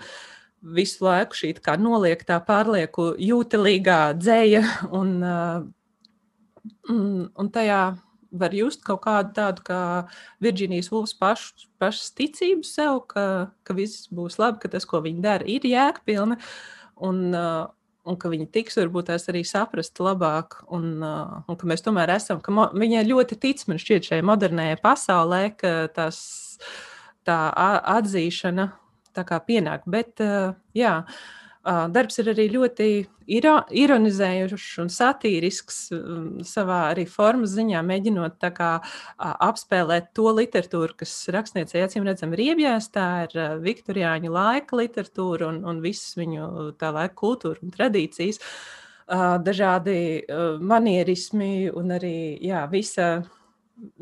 Visu 0.63 1.03
laiku 1.03 1.35
šī 1.35 1.57
tā 1.59 1.75
noliektā, 1.75 2.39
pārlieku 2.47 3.13
jūtelīgā 3.19 4.15
dzēja, 4.15 4.63
un, 4.95 5.17
un, 6.87 7.07
un 7.27 7.51
tajā 7.51 7.83
var 8.33 8.55
just 8.57 8.83
kaut 8.87 9.03
kādu 9.05 9.35
tādu 9.37 9.65
kā 9.67 9.81
Virģīnijas 10.43 10.91
Vulfs 10.93 11.15
pašu, 11.19 11.69
pašas 11.83 12.13
ticību 12.19 12.67
sev, 12.67 13.03
ka, 13.13 13.27
ka 13.67 13.77
viss 13.77 14.09
būs 14.13 14.39
labi, 14.41 14.63
ka 14.63 14.73
tas, 14.73 14.89
ko 14.89 15.03
viņi 15.05 15.23
dara, 15.25 15.47
ir 15.49 15.67
jēgpilni. 15.69 16.39
Un, 17.03 17.35
un 18.03 18.19
ka 18.19 18.31
viņi 18.31 18.49
tiks 18.55 18.79
varbūt 18.79 19.11
tās 19.11 19.29
arī 19.31 19.43
saprast 19.47 20.01
labāk, 20.03 20.61
un, 20.75 21.03
un 21.03 21.59
ka 21.59 21.69
mēs 21.69 21.85
tomēr 21.85 22.15
esam, 22.17 22.41
ka 22.43 22.55
mo, 22.55 22.69
viņai 22.75 23.05
ļoti 23.09 23.39
tic, 23.43 23.63
man 23.71 23.81
šķiet, 23.83 24.09
šajā 24.11 24.27
modernajā 24.27 24.81
pasaulē, 24.83 25.45
ka 25.59 25.75
tas, 25.95 26.19
tā 27.27 27.39
atzīšana 27.99 28.69
tā 29.17 29.25
kā 29.29 29.39
pienāk. 29.45 29.87
Bet, 29.91 30.23
jā, 30.77 30.95
Darbs 31.63 32.19
ir 32.19 32.31
arī 32.33 32.49
ļoti 32.51 32.87
iro, 33.31 33.53
ironizējošs 33.71 34.81
un 34.83 34.89
satīrisks 34.91 35.79
savā 36.49 36.79
arī 36.91 37.05
formas 37.07 37.53
ziņā, 37.55 37.83
mēģinot 37.87 38.43
kā, 38.57 38.71
apspēlēt 39.19 40.11
to 40.19 40.33
literatūru, 40.35 40.97
kas 40.99 41.15
rakstniecei 41.35 41.85
acīm 41.87 42.09
redzam 42.09 42.35
ir 42.35 42.43
iebjās. 42.49 42.91
Tā 42.95 43.07
ir 43.29 43.37
Viktorijāņu 43.63 44.33
laika 44.35 44.81
literatūra 44.81 45.53
un, 45.53 45.63
un 45.69 45.79
visas 45.85 46.17
viņu 46.19 46.73
tā 46.83 46.91
laika 46.95 47.15
kultūra 47.23 47.63
un 47.63 47.75
tradīcijas, 47.77 48.43
dažādi 49.47 49.97
manierismi 50.59 51.71
un 51.71 51.95
arī 51.95 52.17
jā, 52.43 52.67
visa 52.73 53.13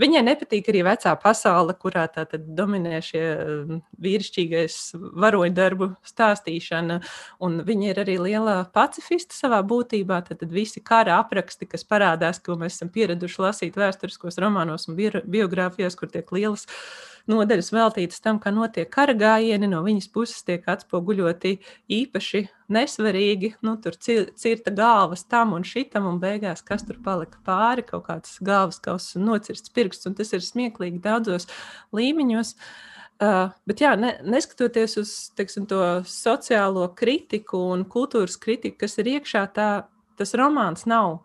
Viņai 0.01 0.21
nepatīk 0.27 0.67
arī 0.73 0.81
vecā 0.85 1.13
pasaule, 1.23 1.73
kurā 1.79 2.03
dominē 2.59 2.99
šie 3.05 3.23
um, 3.39 3.79
vīrišķīgais 4.03 4.79
varoņdarbu 5.23 5.89
stāstīšana. 6.11 6.99
Viņa 7.69 7.93
ir 7.93 8.01
arī 8.03 8.17
liela 8.21 8.57
pacifista 8.75 9.37
savā 9.37 9.63
būtībā. 9.65 10.21
Tad, 10.27 10.43
tad 10.43 10.53
visi 10.53 10.83
kara 10.85 11.21
apraksti, 11.23 11.69
kas 11.71 11.87
parādās, 11.87 12.43
ko 12.43 12.59
mēs 12.61 12.77
esam 12.77 12.91
pieraduši 12.93 13.45
lasīt 13.47 13.79
vēsturiskos 13.81 14.41
romānos 14.43 14.89
un 14.91 14.99
biogrāfijās, 14.99 15.97
kur 15.97 16.13
tiek 16.13 16.29
lielas 16.35 16.67
nodaļas 17.31 17.71
veltītas 17.75 18.23
tam, 18.25 18.39
kā 18.41 18.53
notiek 18.55 18.89
kara 18.93 19.15
gājieni, 19.19 19.69
no 19.71 19.83
viņas 19.85 20.09
puses 20.15 20.45
tiek 20.47 20.65
atspoguļoti 20.71 21.57
īpaši 21.93 22.45
nesvarīgi. 22.73 23.55
Nu, 23.67 23.77
tur 23.83 23.97
cirta 24.01 24.75
galvas 24.75 25.25
tam 25.29 25.55
un 25.57 25.67
šitam, 25.67 26.09
un 26.11 26.21
beigās 26.23 26.65
kas 26.67 26.87
tur 26.89 27.01
palika 27.05 27.41
pāri, 27.47 27.85
kaut 27.87 28.07
kāds 28.09 28.39
galvas 28.45 28.81
kauss 28.83 29.17
un 29.19 29.29
nocirsts 29.31 29.73
pirksts, 29.75 30.09
un 30.09 30.17
tas 30.19 30.33
ir 30.37 30.45
smieklīgi 30.45 31.03
daudzos 31.05 31.49
līmeņos. 31.97 32.55
Uh, 33.21 33.51
bet, 33.69 33.83
jā, 33.85 33.93
ne, 34.01 34.15
neskatoties 34.25 34.97
uz 34.97 35.11
teiksim, 35.37 35.67
to 35.69 35.81
sociālo 36.09 36.87
kritiku 36.97 37.59
un 37.75 37.85
kultūras 37.85 38.39
kritiku, 38.41 38.79
kas 38.87 38.97
ir 39.03 39.11
iekšā, 39.19 39.43
tā, 39.53 39.67
tas 40.17 40.33
romāns 40.41 40.87
nav 40.89 41.19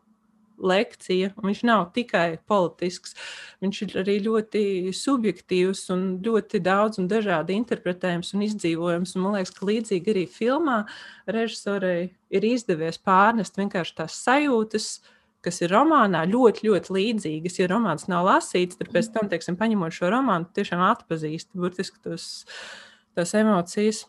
lekcija, 0.62 1.32
viņš 1.44 1.64
nav 1.68 1.88
tikai 1.96 2.38
politisks. 2.48 3.16
Viņš 3.64 3.82
ir 3.86 3.98
arī 4.02 4.16
ļoti 4.26 4.64
subjektīvs 4.96 5.86
un 5.96 6.06
ļoti 6.26 6.62
daudz 6.64 7.02
un 7.02 7.10
dažādi 7.12 7.58
interpretējams 7.60 8.34
un 8.36 8.46
izdzīvojams. 8.48 9.16
Un 9.16 9.26
man 9.26 9.38
liekas, 9.40 9.54
ka 9.56 9.68
līdzīgi 9.70 10.14
arī 10.14 10.26
filmā 10.32 10.80
režisorei 11.28 12.14
ir 12.30 12.48
izdevies 12.48 13.00
pārnest 13.02 13.60
vienkārši 13.60 13.98
tās 14.00 14.18
sajūtas, 14.26 14.90
kas 15.46 15.62
ir 15.62 15.74
romānā, 15.76 16.24
ļoti, 16.30 16.66
ļoti 16.70 16.96
līdzīgas. 16.96 17.60
Ja 17.62 17.70
romāns 17.70 18.10
nav 18.12 18.26
lasīts, 18.30 18.80
tad 18.80 18.90
pēc 18.94 19.12
tam, 19.14 19.30
teiksim, 19.30 19.60
paņemot 19.60 19.94
šo 19.94 20.10
romānu, 20.14 20.50
tiešām 20.58 20.82
atpazīst 20.88 21.54
burtiski 21.54 22.02
tos, 22.06 22.46
tās 23.18 23.36
emocijas. 23.38 24.06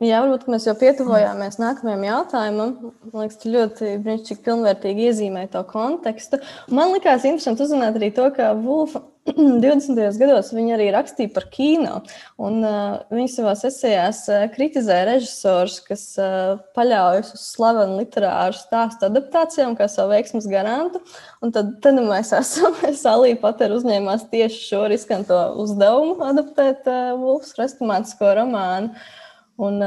Jā, 0.00 0.22
varbūt 0.24 0.46
mēs 0.48 0.64
jau 0.64 0.72
pietuvojāmies 0.80 1.58
nākamajam 1.60 2.04
jautājumam. 2.06 2.70
Man 3.10 3.26
liekas, 3.26 3.36
tu 3.42 3.50
ļoti 3.52 3.90
brīnišķīgi, 4.00 4.40
pilnvērtīgi 4.46 5.04
iezīmēji 5.10 5.50
to 5.52 5.60
kontekstu. 5.68 6.38
Man 6.72 6.94
liekas, 6.94 7.26
interesanti 7.28 7.66
uzzināt 7.66 7.98
arī 8.00 8.08
to, 8.16 8.30
ka 8.32 8.54
Vulfa 8.56 9.02
20. 9.36 10.00
gados 10.22 10.54
viņa 10.56 10.74
arī 10.78 10.88
rakstīja 10.96 11.34
par 11.36 11.50
kino. 11.52 12.00
Un, 12.40 12.64
uh, 12.64 12.96
viņa 13.12 13.34
savā 13.34 13.54
esejās 13.68 14.22
uh, 14.32 14.46
kritizēja 14.56 15.10
režisors, 15.10 15.76
kas 15.84 16.08
uh, 16.16 16.56
paļaujas 16.72 17.36
uz 17.36 17.44
slavenu 17.50 18.00
literāru 18.00 18.56
stāstu 18.56 19.10
adaptācijām 19.12 19.76
kā 19.76 19.92
savu 19.92 20.14
veiksmes 20.16 20.48
garantu. 20.48 21.04
Un 21.44 21.52
tad, 21.52 21.76
tad 21.84 22.00
mēs 22.00 22.32
esam, 22.40 22.80
Salī 23.04 23.36
Patera 23.36 23.76
uzņēmās 23.76 24.30
tieši 24.32 24.64
šo 24.72 24.86
riskanto 24.96 25.46
uzdevumu 25.60 26.22
adaptēt 26.32 26.88
uh, 26.88 27.18
Vulfas 27.20 27.58
restomātisko 27.60 28.38
romānu. 28.40 28.94
Uh, 28.96 29.16
Un, 29.60 29.82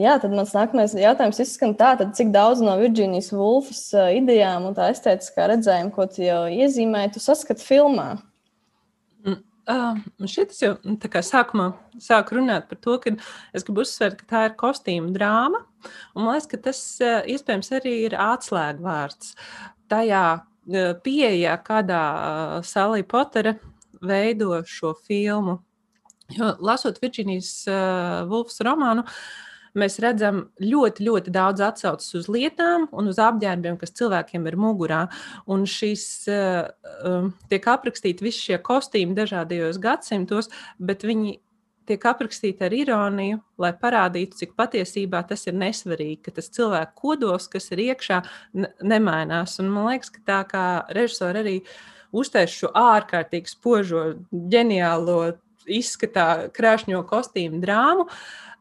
jā, 0.00 0.14
tad 0.22 0.32
mans 0.32 0.54
nākamais 0.56 0.94
jautājums 0.96 1.40
izskan 1.42 1.74
tā, 1.76 1.90
tad, 2.00 2.14
cik 2.16 2.30
daudz 2.32 2.62
no 2.64 2.78
Virģīnijas 2.80 3.28
Vulfas 3.36 3.82
idejām 4.16 4.70
un 4.70 4.76
tā 4.78 4.86
estētiskā 4.94 5.50
redzējuma, 5.50 5.92
ko 5.92 6.06
tu 6.08 6.24
jau 6.24 6.46
iezīmēji, 6.48 7.12
tu 7.16 7.20
saskati 7.20 7.66
filmā? 7.66 8.06
Mm, 9.26 9.42
uh, 9.68 10.00
šeit 10.24 10.56
es 10.56 10.62
jau 10.64 10.72
nu, 10.80 10.96
sākumā 10.96 11.68
sāku 12.00 12.38
runāt 12.38 12.70
par 12.70 12.80
to, 12.80 12.96
ka 13.04 13.12
es 13.52 13.68
gribu 13.68 13.84
uzsvērt, 13.84 14.22
ka 14.22 14.30
tā 14.32 14.44
ir 14.48 14.56
kostīma 14.64 15.12
drāma. 15.12 15.60
Man 16.16 16.30
liekas, 16.30 16.48
ka 16.48 16.62
tas 16.70 16.82
iespējams 17.28 17.72
arī 17.76 17.94
ir 18.08 18.16
atslēgvārds 18.16 19.34
tajā 19.92 20.26
pieejā, 21.04 21.54
kādā 21.64 22.02
Salija 22.64 23.06
Potere 23.08 23.58
veido 24.00 24.62
šo 24.64 24.94
filmu. 25.06 25.60
Jo, 26.36 26.52
lasot 26.60 26.98
Virģīnijas 27.00 27.52
uh, 27.72 28.26
Vulfs 28.28 28.60
romānu, 28.64 29.04
mēs 29.78 29.96
redzam 30.02 30.42
ļoti, 30.60 31.06
ļoti 31.06 31.32
daudz 31.32 31.62
atsauces 31.64 32.16
uz 32.18 32.28
lietām 32.28 32.84
un 32.92 33.08
uz 33.08 33.20
apģērbiem, 33.22 33.78
kas 33.80 33.94
cilvēkiem 33.96 34.44
ir 34.50 34.58
mugurā. 34.60 35.06
Un 35.48 35.64
šīs 35.68 36.04
uh, 36.32 37.30
tiek 37.48 37.68
aprakstīti 37.72 38.26
visi 38.26 38.50
šie 38.50 38.60
kostīmi 38.64 39.16
dažādajos 39.16 39.80
gadsimtos, 39.80 40.52
bet 40.76 41.06
viņi 41.08 41.38
tiek 41.88 42.04
aprakstīti 42.10 42.66
ar 42.66 42.76
ironiju, 42.76 43.40
lai 43.64 43.72
parādītu, 43.80 44.36
cik 44.42 44.52
patiesībā 44.58 45.22
tas 45.30 45.46
ir 45.48 45.56
nesvarīgi, 45.56 46.20
ka 46.26 46.36
tas 46.36 46.52
cilvēku 46.52 46.98
kodols, 47.00 47.48
kas 47.48 47.70
ir 47.72 47.86
iekšā, 47.88 48.20
nemainās. 48.84 49.56
Un 49.62 49.72
man 49.72 49.88
liekas, 49.94 50.12
ka 50.12 50.24
tā 50.28 50.40
kā 50.50 50.66
režisori 50.92 51.44
arī 51.44 51.58
uztais 52.12 52.52
šo 52.52 52.74
ārkārtīgi 52.76 53.56
spožo, 53.56 54.04
ģeniālo 54.52 55.38
izskatā 55.68 56.48
krāšņo 56.54 57.02
kostīmu 57.08 57.60
drāmu. 57.62 58.08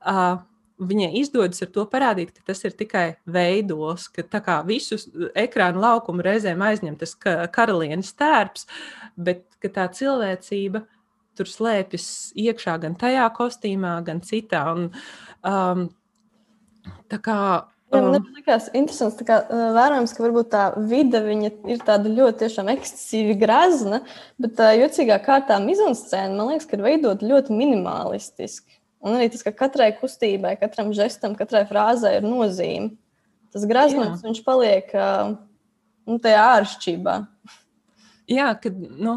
Uh, 0.07 0.37
viņai 0.77 1.09
izdodas 1.19 1.63
ar 1.65 1.71
to 1.73 1.85
parādīt, 1.89 2.33
ka 2.35 2.51
tas 2.51 2.61
ir 2.67 2.75
tikai 2.77 3.07
veidos, 3.25 4.07
ka 4.13 4.59
visu 4.67 4.99
ekrānu 5.37 5.81
laukumu 5.81 6.25
reizēm 6.25 6.61
aizņem 6.61 6.99
tas 7.01 7.15
karalienes 7.53 8.13
tērps, 8.17 8.67
bet 9.17 9.47
tā 9.73 9.87
cilvēcība 9.89 10.83
tur 11.37 11.49
slēpjas 11.49 12.33
iekšā 12.37 12.77
gan 12.81 12.97
tajā 12.97 13.25
kostīmā, 13.37 13.97
gan 14.05 14.21
citā. 14.25 14.63
Un, 14.73 14.87
um, 15.45 15.87
tā 17.09 17.19
kā 17.21 17.39
Jā, 17.87 18.01
man 18.03 18.17
um, 18.19 18.25
liekas, 18.35 18.65
interesants. 18.75 19.21
Kā, 19.23 19.37
vērojams, 19.47 20.11
ka 20.15 20.23
varbūt 20.25 20.49
tā 20.51 20.63
vide 20.89 21.21
ir 21.71 21.83
tāda 21.87 22.11
ļoti 22.11 22.49
ekstresīva, 22.49 23.37
grazna, 23.39 24.01
bet 24.41 24.57
tā 24.59 24.73
jocīgā 24.75 25.21
kārtā 25.23 25.59
mizanscēna, 25.63 26.35
man 26.35 26.51
liekas, 26.51 26.67
ir 26.75 26.83
veidota 26.83 27.29
ļoti 27.29 27.55
minimalistiski. 27.55 28.75
Un 29.07 29.15
arī 29.15 29.29
tas, 29.31 29.45
ka 29.45 29.53
katrai 29.55 29.93
kustībai, 29.95 30.57
katram 30.59 30.91
žestam, 30.95 31.37
katrai 31.39 31.63
frāzē 31.69 32.17
ir 32.17 32.27
nozīme. 32.27 32.97
Tas 33.55 33.63
graznums, 33.69 34.25
viņš 34.25 34.43
paliek 34.43 34.91
nu, 34.91 36.19
tajā 36.19 36.43
āršķirībā. 36.57 37.15
Jā, 38.27 38.49
kad, 38.59 38.75
nu, 38.75 39.13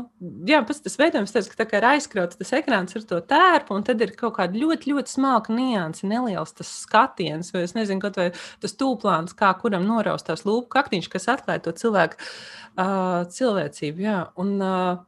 jā 0.46 0.60
pats 0.62 0.84
tas 0.84 0.94
veidojums, 0.94 1.32
tāds, 1.34 1.48
ka 1.50 1.64
tā 1.64 1.80
ir 1.80 1.86
aizkrauts 1.88 2.38
tas 2.38 2.52
ekrāns 2.54 2.94
ar 2.94 3.02
to 3.10 3.16
tērpu, 3.32 3.74
un 3.74 3.82
tad 3.82 3.98
ir 4.04 4.12
kaut 4.14 4.36
kāda 4.36 4.54
ļoti, 4.54 4.92
ļoti 4.92 5.10
smalka 5.10 5.50
nianse, 5.50 6.06
neliels 6.06 6.54
tas 6.54 6.70
skatiens, 6.84 7.50
vai 7.50 7.64
es 7.66 7.74
nezinu, 7.74 7.98
kaut 8.04 8.20
vai 8.20 8.28
tas 8.62 8.76
tūplāns, 8.78 9.34
kā 9.34 9.50
kuram 9.58 9.88
noraustās 9.88 10.46
lūpu 10.46 10.70
kaktiņš, 10.70 11.10
kas 11.10 11.26
atklāja 11.34 11.64
to 11.64 11.74
cilvēku 11.82 12.20
uh, 12.22 13.26
cilvēcību. 13.34 14.06
Jā. 14.06 14.18
Un 14.38 14.54
uh, 14.62 15.02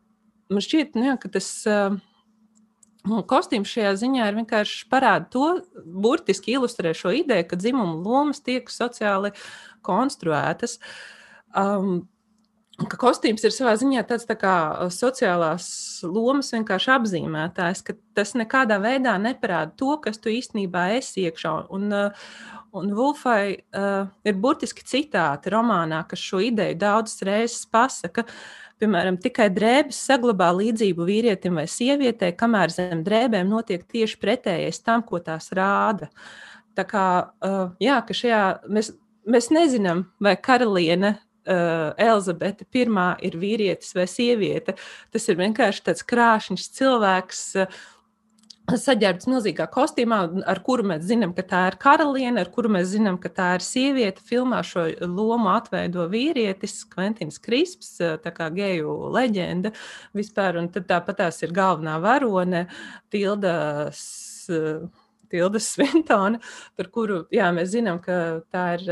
man 0.50 0.66
šķiet, 0.66 0.98
nu, 0.98 1.12
jā, 1.12 1.18
ka 1.22 1.30
tas. 1.38 1.52
Uh, 1.70 2.00
Kostīms 3.02 3.66
šajā 3.66 3.96
ziņā 3.98 4.26
ir 4.30 4.36
vienkārši 4.36 4.84
parāda 4.90 5.26
to, 5.30 5.46
burtiski 5.82 6.52
ilustrē 6.54 6.92
šo 6.94 7.10
ideju, 7.18 7.48
ka 7.50 7.58
dzimuma 7.58 7.96
lomas 7.98 8.38
tiek 8.46 8.70
sociāli 8.70 9.32
konstruētas. 9.82 10.76
Um, 11.50 12.04
ka 12.90 12.98
kostīms 13.00 13.44
ir 13.44 13.52
savā 13.54 13.74
ziņā 13.80 14.02
tāds 14.08 14.26
tā 14.28 14.36
kā 14.38 14.54
sociālās 14.92 15.66
lomas 16.06 16.52
vienkārši 16.54 16.90
apzīmētājs, 16.94 17.82
ka 17.86 17.94
tas 18.16 18.34
nekādā 18.38 18.78
veidā 18.82 19.14
neparāda 19.20 19.74
to, 19.78 19.96
kas 20.04 20.20
tu 20.22 20.32
īstenībā 20.32 20.88
esi 20.98 21.26
iekšā. 21.26 21.52
Un, 21.74 21.92
un 22.78 22.92
Wolfai 22.96 23.44
uh, 23.56 24.10
ir 24.26 24.38
burtiski 24.42 24.86
citāti 24.88 25.52
romānā, 25.52 26.02
kas 26.08 26.22
šo 26.22 26.42
ideju 26.44 26.78
daudzas 26.80 27.24
reizes 27.28 27.66
pasaka. 27.72 28.26
Piemēram, 28.82 29.18
tikai 29.22 29.46
drēbes 29.54 29.98
saglabā 30.08 30.48
līdzību 30.58 31.04
vīrietim 31.06 31.60
vai 31.60 31.68
sievietei, 31.70 32.32
kamēr 32.34 32.72
zem 32.74 33.04
drēbēm 33.06 33.52
notiek 33.52 33.84
tieši 33.86 34.18
pretējais 34.22 34.82
tam, 34.82 35.04
ko 35.06 35.22
tās 35.22 35.52
rāda. 35.54 36.10
Tā 36.78 36.86
kā 36.88 37.06
uh, 37.22 37.76
jā, 37.82 38.00
šajā 38.10 38.42
mēs, 38.72 38.94
mēs 39.28 39.52
nezinām, 39.54 40.08
vai 40.24 40.34
karaliene 40.40 41.18
uh, 41.46 41.92
Elizabete 41.98 42.66
I 42.72 42.84
ir 43.26 43.38
vīrietis 43.38 43.94
vai 43.94 44.06
sieviete. 44.06 44.76
Tas 45.10 45.28
ir 45.28 45.40
vienkārši 45.40 45.84
tāds 45.88 46.06
krāšņs 46.06 46.70
cilvēks. 46.78 47.42
Uh, 47.56 47.82
Saģērbts 48.70 49.26
milzīgā 49.26 49.64
kostīmā, 49.74 50.18
ar 50.46 50.60
kuru 50.62 50.84
mēs 50.86 51.02
zinām, 51.08 51.32
ka 51.34 51.42
tā 51.42 51.62
ir 51.72 51.76
karaliene, 51.82 52.44
ar 52.44 52.50
kuru 52.54 52.70
mēs 52.72 52.92
zinām, 52.92 53.16
ka 53.20 53.28
tā 53.34 53.48
ir 53.56 53.64
sieviete. 53.66 54.22
Filmā 54.22 54.60
šo 54.64 54.86
lomu 55.02 55.50
atveido 55.50 56.06
vīrietis, 56.12 56.84
Kventins 56.92 57.40
Krisps, 57.42 57.96
tā 57.98 58.32
kā 58.32 58.48
geju 58.54 58.94
leģenda 59.12 59.74
vispār. 60.14 60.60
Un 60.62 60.70
tad 60.72 60.86
tāpat 60.88 61.18
tās 61.24 61.42
ir 61.42 61.54
galvenā 61.56 61.98
varone, 62.02 62.68
Tildas. 63.10 64.06
Tilda 65.32 65.60
Sventona, 65.64 66.42
par 66.76 66.90
kuru 66.92 67.22
jā, 67.32 67.46
mēs 67.56 67.70
zinām, 67.72 68.02
ka, 68.04 68.16
ir, 68.76 68.82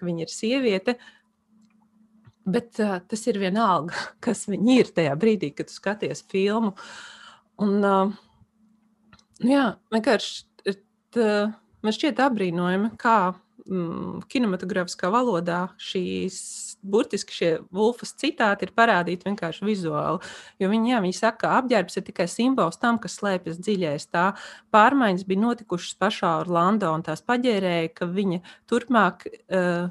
ka 0.00 0.06
viņa 0.06 0.24
ir 0.24 0.30
sieviete. 0.32 0.94
Uh, 0.96 1.19
Bet 2.50 2.80
uh, 2.82 2.98
tas 3.10 3.26
ir 3.30 3.40
vienalga, 3.42 3.94
kas 4.24 4.46
viņi 4.50 4.80
ir 4.82 4.92
tajā 4.96 5.14
brīdī, 5.20 5.52
kad 5.56 5.70
tu 5.70 5.76
skaties 5.76 6.24
filmu. 6.30 6.74
Un, 7.60 7.76
uh, 7.84 8.14
jā, 9.44 9.66
vienkārši 9.92 10.76
tā, 11.14 11.30
man 11.84 11.96
šķiet 11.96 12.20
apbrīnojami, 12.24 12.94
kā 13.00 13.18
mm, 13.66 14.26
kinematogrāfiskā 14.30 15.10
valodā 15.12 15.66
šīs 15.80 16.40
burtiski 16.80 17.34
šie 17.34 17.50
Wolfas 17.76 18.14
citāti 18.16 18.66
ir 18.66 18.74
parādīti 18.76 19.28
vienkārši 19.28 19.66
vizuāli. 19.68 20.20
Jo 20.62 20.70
viņi, 20.72 20.94
jā, 20.94 21.00
viņi 21.04 21.16
saka, 21.18 21.40
ka 21.42 21.54
apģērbs 21.60 22.00
ir 22.00 22.06
tikai 22.06 22.26
simbols 22.30 22.80
tam, 22.80 22.98
kas 23.02 23.18
slēpjas 23.20 23.60
dziļais. 23.60 24.08
Tā 24.14 24.30
pārmaiņas 24.74 25.26
bija 25.28 25.44
notikušas 25.44 25.98
pašā 26.00 26.38
Orlando 26.40 26.92
un 26.96 27.04
tās 27.06 27.24
paģērēja, 27.26 27.92
ka 27.96 28.08
viņa 28.08 28.40
turpmāk. 28.70 29.26
Uh, 29.48 29.90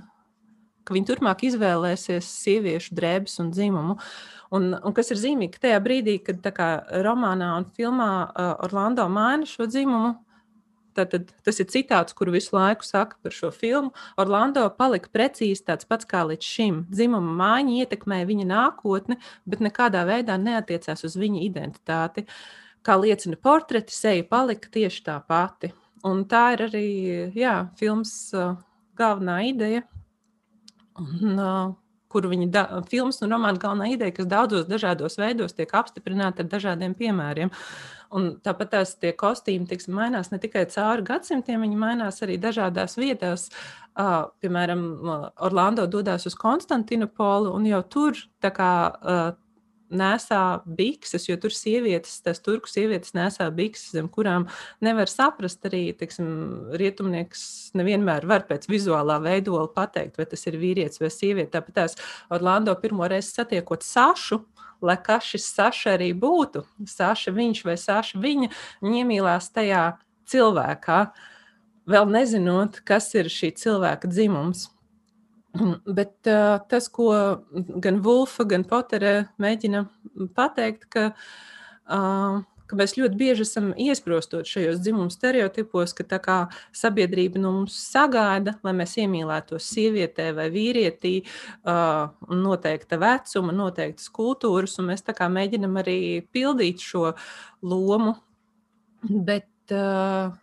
ka 0.89 0.97
viņi 0.97 1.11
turpmāk 1.11 1.45
izvēlēsies 1.45 2.27
sieviešu 2.43 2.97
drēbes 2.97 3.37
un 3.43 3.53
dzimumu. 3.53 3.99
Un, 4.57 4.71
un 4.73 4.95
kas 4.97 5.13
ir 5.13 5.21
zīmīgi, 5.21 5.53
ka 5.55 5.67
tajā 5.67 5.83
brīdī, 5.85 6.17
kad 6.25 6.41
kā, 6.57 6.69
romānā 7.05 7.53
un 7.59 7.69
filmā 7.77 8.09
uh, 8.25 8.55
Orlando 8.65 9.05
maina 9.13 9.45
šo 9.45 9.69
dzimumu, 9.69 10.15
tad, 10.97 11.11
tad 11.13 11.33
tas 11.45 11.59
ir 11.61 11.67
citāts, 11.69 12.15
kuru 12.17 12.33
visu 12.35 12.55
laiku 12.55 12.87
saka 12.87 13.19
par 13.23 13.35
šo 13.35 13.51
filmu. 13.53 13.93
Orlando 14.19 14.65
palika 14.77 15.11
precīzi 15.13 15.65
tāds 15.67 15.87
pats 15.89 16.07
kā 16.09 16.23
līdz 16.31 16.49
šim. 16.55 16.79
Dzimuma 16.91 17.35
maiņa 17.43 17.77
ietekmēja 17.83 18.29
viņa 18.29 18.47
nākotni, 18.49 19.19
bet 19.49 19.61
nekādā 19.63 20.05
veidā 20.09 20.39
neatiecās 20.41 21.05
uz 21.07 21.19
viņa 21.19 21.43
identitāti. 21.45 22.25
Kā 22.85 22.95
liecina 22.99 23.37
portreti, 23.37 23.93
seja 23.93 24.25
palika 24.25 24.71
tieši 24.71 25.05
tā 25.05 25.19
pati. 25.27 25.73
Un 26.07 26.23
tā 26.31 26.45
ir 26.55 26.65
arī 26.69 26.89
jā, 27.35 27.55
filmas 27.79 28.13
uh, 28.33 28.55
galvenā 28.99 29.41
ideja. 29.49 29.83
Un, 30.99 31.77
kuru 32.09 32.31
viņa 32.31 32.47
da, 32.53 32.63
filmas 32.89 33.21
un 33.21 33.33
romāna 33.33 33.61
galvenā 33.61 33.91
ideja, 33.93 34.15
kas 34.17 34.29
daudzos 34.29 34.67
dažādos 34.69 35.19
veidos 35.21 35.53
tiek 35.57 35.73
apstiprināta 35.77 36.43
ar 36.43 36.49
dažādiem 36.49 36.95
piemēriem. 36.97 37.51
Un 38.17 38.31
tāpat 38.41 38.71
tās 38.73 38.95
tie 38.97 39.11
kostīmi 39.13 39.69
tiksim, 39.69 39.93
mainās 39.93 40.31
ne 40.33 40.39
tikai 40.41 40.63
cauri 40.73 41.05
gadsimtiem, 41.05 41.61
viņi 41.61 41.77
mainās 41.77 42.23
arī 42.25 42.39
dažādās 42.41 42.97
vietās. 42.97 43.49
Uh, 43.99 44.31
piemēram, 44.41 44.81
Orlando 45.45 45.85
dodas 45.91 46.25
uz 46.25 46.37
Konstantinopolu, 46.39 47.51
un 47.53 47.67
jau 47.69 47.83
tur 47.85 48.17
kā, 48.41 48.73
uh, 48.89 49.29
nesā 49.89 50.61
bikses, 50.65 51.25
jo 51.29 51.37
tur 51.41 51.53
sievietes, 51.55 52.19
tās 52.25 52.41
turku 52.43 52.69
sievietes 52.69 53.15
nesā 53.17 53.49
bikses, 53.53 53.91
zem 53.95 54.09
kurām 54.11 54.47
nevar 54.85 55.09
saprast 55.11 55.65
arī, 55.69 55.89
teiksim, 55.97 56.29
rietumnieks 56.79 57.43
nevienmēr 57.77 58.27
var 58.29 58.45
pēc 58.49 58.69
vizuālā 58.69 59.19
veidola 59.23 59.67
pateikt, 59.73 60.19
vai 60.19 60.27
tas 60.29 60.45
ir 60.49 60.59
vīrietis 60.61 61.01
vai 61.01 61.11
sieviete. 61.13 61.51
Tāpat 61.57 61.79
tās 61.81 61.97
Orlando 62.33 62.75
pirmo 62.79 63.07
reizi 63.09 63.33
satiekot 63.33 63.85
Sašu, 63.85 64.43
lai 64.85 64.97
kas 65.03 65.31
šis 65.33 65.49
Saša 65.57 65.97
arī 65.97 66.11
būtu, 66.17 66.63
Saša 66.87 67.33
viņš 67.35 67.65
vai 67.67 67.77
Saša 67.79 68.21
viņa, 68.21 68.51
viņa 68.85 69.03
iemīlās 69.03 69.51
tajā 69.55 69.83
cilvēkā, 70.29 70.99
vēl 71.89 72.11
nezinot, 72.13 72.83
kas 72.85 73.09
ir 73.17 73.31
šī 73.33 73.53
cilvēka 73.57 74.11
dzimums. 74.11 74.69
Bet 75.97 76.29
uh, 76.29 76.59
tas, 76.69 76.87
ko 76.93 77.09
gan 77.81 77.99
Vulfa, 78.05 78.45
gan 78.49 78.65
Potere 78.67 79.29
mēģina 79.41 79.83
pateikt, 80.37 80.85
ka, 80.93 81.05
uh, 81.89 82.39
ka 82.69 82.77
mēs 82.77 82.95
ļoti 82.99 83.17
bieži 83.17 83.45
esam 83.47 83.71
iesprostot 83.73 84.49
šajos 84.49 84.81
dzimumu 84.83 85.09
stereotipos, 85.13 85.95
ka 85.97 86.19
kā 86.21 86.37
sabiedrība 86.75 87.41
no 87.41 87.53
mums 87.57 87.77
sagaida, 87.89 88.59
lai 88.65 88.75
mēs 88.77 88.97
iemīlētos 89.01 89.71
sievietē 89.73 90.29
vai 90.37 90.49
vīrietī, 90.53 91.15
uh, 91.65 92.11
noteikta 92.29 93.01
vecuma, 93.01 93.55
noteiktas 93.55 94.11
kultūras, 94.13 94.77
un 94.81 94.91
mēs 94.93 95.05
tā 95.07 95.17
kā 95.17 95.31
mēģinam 95.33 95.81
arī 95.81 95.99
pildīt 96.33 96.85
šo 96.85 97.15
lomu. 97.65 98.19
Bet, 99.09 99.49
uh, 99.73 100.35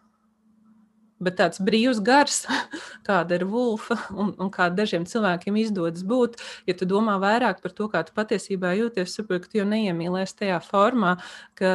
Bet 1.16 1.38
tāds 1.38 1.60
brīvs 1.64 2.02
gars, 2.04 2.42
kāda 3.08 3.38
ir 3.38 3.46
Vulfa, 3.48 3.96
un, 4.12 4.34
un 4.36 4.50
kā 4.52 4.68
dažiem 4.68 5.06
cilvēkiem 5.08 5.56
izdodas 5.62 6.04
būt, 6.04 6.36
ja 6.68 6.76
tu 6.76 6.88
domā 6.88 7.16
vairāk 7.22 7.62
par 7.64 7.72
to, 7.76 7.88
kā 7.92 8.02
tu 8.04 8.12
patiesībā 8.16 8.74
jūties, 8.76 9.14
saproti, 9.16 9.46
ka 9.46 9.52
tu 9.52 9.60
jau 9.62 9.68
neiemīlēsi 9.70 10.42
tajā 10.42 10.58
formā, 10.66 11.14
ka 11.56 11.70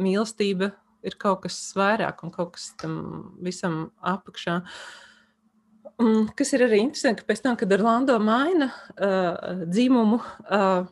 mīlestība 0.00 0.72
ir 1.04 1.18
kaut 1.20 1.44
kas 1.44 1.58
vairāk 1.76 2.24
un 2.24 2.32
kaut 2.32 2.56
kas 2.56 2.70
tam 2.80 2.96
visam 3.44 3.90
apakšā. 4.00 4.62
Un, 5.98 6.28
kas 6.38 6.54
ir 6.54 6.64
arī 6.68 6.80
interesanti, 6.84 7.20
ka 7.20 7.28
pēc 7.28 7.44
tam, 7.44 7.58
kad 7.58 7.72
Orlando 7.74 8.16
maina 8.22 8.70
uh, 8.70 9.64
dzimumu, 9.66 10.20
uh, 10.48 10.88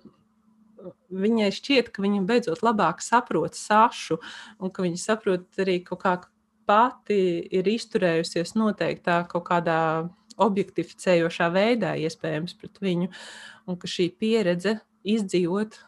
viņai 1.11 1.51
šķiet, 1.55 1.93
ka 1.95 2.03
viņa 2.05 2.25
beidzot 2.27 2.63
labāk 2.67 3.01
saprot 3.05 3.57
Sašu, 3.57 4.19
un 4.61 4.73
ka 4.75 4.85
viņa 4.85 5.01
saprot 5.01 5.63
arī 5.63 5.81
kaut 5.87 6.03
kā 6.03 6.17
pati 6.67 7.19
ir 7.55 7.69
izturējusies 7.71 8.55
noteiktā 8.59 9.23
kaut 9.31 9.47
kādā 9.49 9.81
objektificējošā 10.43 11.49
veidā, 11.55 11.95
iespējams, 11.97 12.57
pret 12.61 12.81
viņu, 12.83 13.11
un 13.67 13.79
ka 13.81 13.89
šī 13.91 14.11
pieredze 14.21 14.77
izdzīvot 15.07 15.79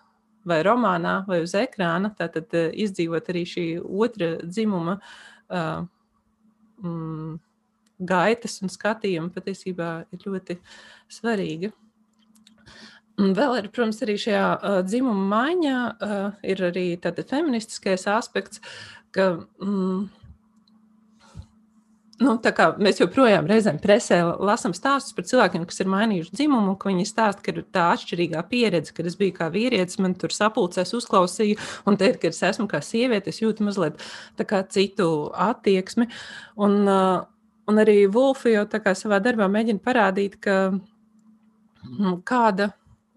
vai 0.49 0.63
romānā, 0.65 1.19
vai 1.29 1.43
uz 1.45 1.53
ekrāna, 1.59 2.13
tātad 2.17 2.55
uh, 2.57 2.71
izdzīvot 2.73 3.29
arī 3.33 3.45
šī 3.49 3.67
otra 3.83 4.37
dzimuma 4.47 4.97
uh, 4.99 5.83
mm, 6.81 7.37
gaitas 8.09 8.61
un 8.63 8.73
skatījuma 8.73 9.35
patiesībā 9.35 9.91
ir 10.15 10.25
ļoti 10.25 10.59
svarīga. 11.13 11.73
Un 13.19 13.33
vēl 13.35 13.57
ir, 13.59 13.67
protams, 13.75 13.99
arī 14.07 14.15
šajā 14.23 14.45
uh, 14.55 14.79
dzimuma 14.87 15.25
maiņā 15.33 15.79
uh, 15.91 16.29
ir 16.47 16.63
arī 16.71 16.87
tātad 17.03 17.29
feministiskais 17.33 18.07
aspekts, 18.13 18.63
ka 19.13 19.33
mm, 19.59 20.07
Nu, 22.19 22.33
mēs 22.83 22.99
joprojām 22.99 23.47
reizēm 23.47 23.77
presē 23.79 24.17
lasām 24.43 24.73
stāstus 24.75 25.15
par 25.15 25.27
cilvēkiem, 25.29 25.63
kas 25.71 25.79
ir 25.85 25.91
mainījuši 25.93 26.35
dzimumu, 26.35 26.75
ka 26.81 26.91
viņi 26.91 27.05
stāsta, 27.07 27.45
ka 27.45 27.53
ir 27.53 27.61
tā 27.75 27.85
atšķirīgā 27.93 28.43
pieredze, 28.51 28.91
kad 28.97 29.07
es 29.07 29.15
biju 29.19 29.37
kā 29.37 29.47
vīrietis, 29.55 30.01
man 30.03 30.17
tur 30.19 30.35
sapulcēs 30.35 30.97
uzklausīju, 30.99 31.61
un 31.87 31.99
teikt, 32.01 32.19
ka 32.25 32.33
es 32.33 32.43
esmu 32.51 32.67
kā 32.71 32.81
sieviete, 32.83 33.31
es 33.31 33.39
jūtu 33.39 33.69
mazliet 33.69 34.03
citu 34.75 35.09
attieksmi. 35.47 36.09
Un, 36.59 36.81
uh, 36.91 37.23
un 37.71 37.83
arī 37.85 38.01
Wolfa 38.11 38.51
jau 38.51 38.67
savā 38.99 39.23
darbā 39.23 39.47
mēģina 39.55 39.85
parādīt, 39.85 40.41
ka 40.43 40.59
mm, 40.75 42.19
kāda 42.27 42.73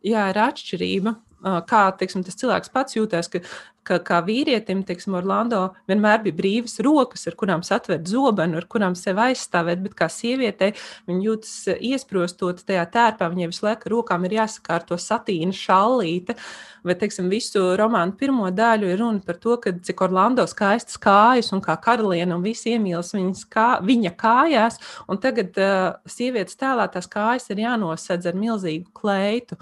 jā, 0.06 0.30
ir 0.30 0.42
atšķirība 0.46 1.18
kā 1.42 1.84
teiksim, 1.98 2.24
tas 2.26 2.38
cilvēks 2.38 2.72
pats 2.74 2.96
jūtas, 2.96 3.30
ka, 3.32 3.42
ka 3.88 3.98
kā 4.06 4.20
vīrietim, 4.26 4.84
teiksim, 4.86 5.16
Orlando 5.18 5.62
vienmēr 5.90 6.22
bija 6.26 6.38
brīvas 6.38 6.78
rokas, 6.86 7.26
ar 7.30 7.36
kurām 7.40 7.64
satvērt 7.66 8.10
zobenu, 8.10 8.60
ar 8.60 8.68
kurām 8.70 8.96
sevi 8.98 9.24
aizstāvēt, 9.32 9.82
bet 9.82 9.96
kā 9.98 10.08
sievietei 10.12 10.72
viņa 11.10 11.26
jūtas 11.26 11.56
iesprostot 11.80 12.62
tajā 12.68 12.86
tērpā, 12.94 13.32
viņai 13.34 13.50
visu 13.50 13.66
laiku 13.66 13.94
rokām 13.96 14.28
ir 14.30 14.38
jāsakārto 14.38 15.00
satīna 15.02 15.56
šallīte, 15.58 16.38
vai, 16.86 16.98
teiksim, 17.02 17.30
visu 17.34 17.72
romānu 17.80 18.16
pirmo 18.22 18.52
daļu 18.54 18.94
ir 18.94 19.02
runa 19.02 19.26
par 19.26 19.42
to, 19.42 19.58
ka 19.62 19.74
cik 19.82 20.06
Orlando 20.06 20.46
skaistas 20.50 21.02
kājas 21.02 21.52
un 21.56 21.66
kā 21.66 21.78
karaliene 21.82 22.38
un 22.38 22.46
visi 22.46 22.76
iemīlas 22.76 23.16
viņas 23.18 23.46
kā, 23.50 23.68
viņa 23.86 24.14
kājās, 24.22 24.82
un 25.10 25.22
tagad 25.22 25.58
uh, 25.58 25.92
sievietes 26.10 26.60
tēlā 26.62 26.86
tās 26.94 27.10
kājas 27.10 27.50
ir 27.50 27.66
jānosedz 27.66 28.30
ar 28.30 28.38
milzīgu 28.38 28.92
kleitu. 28.94 29.58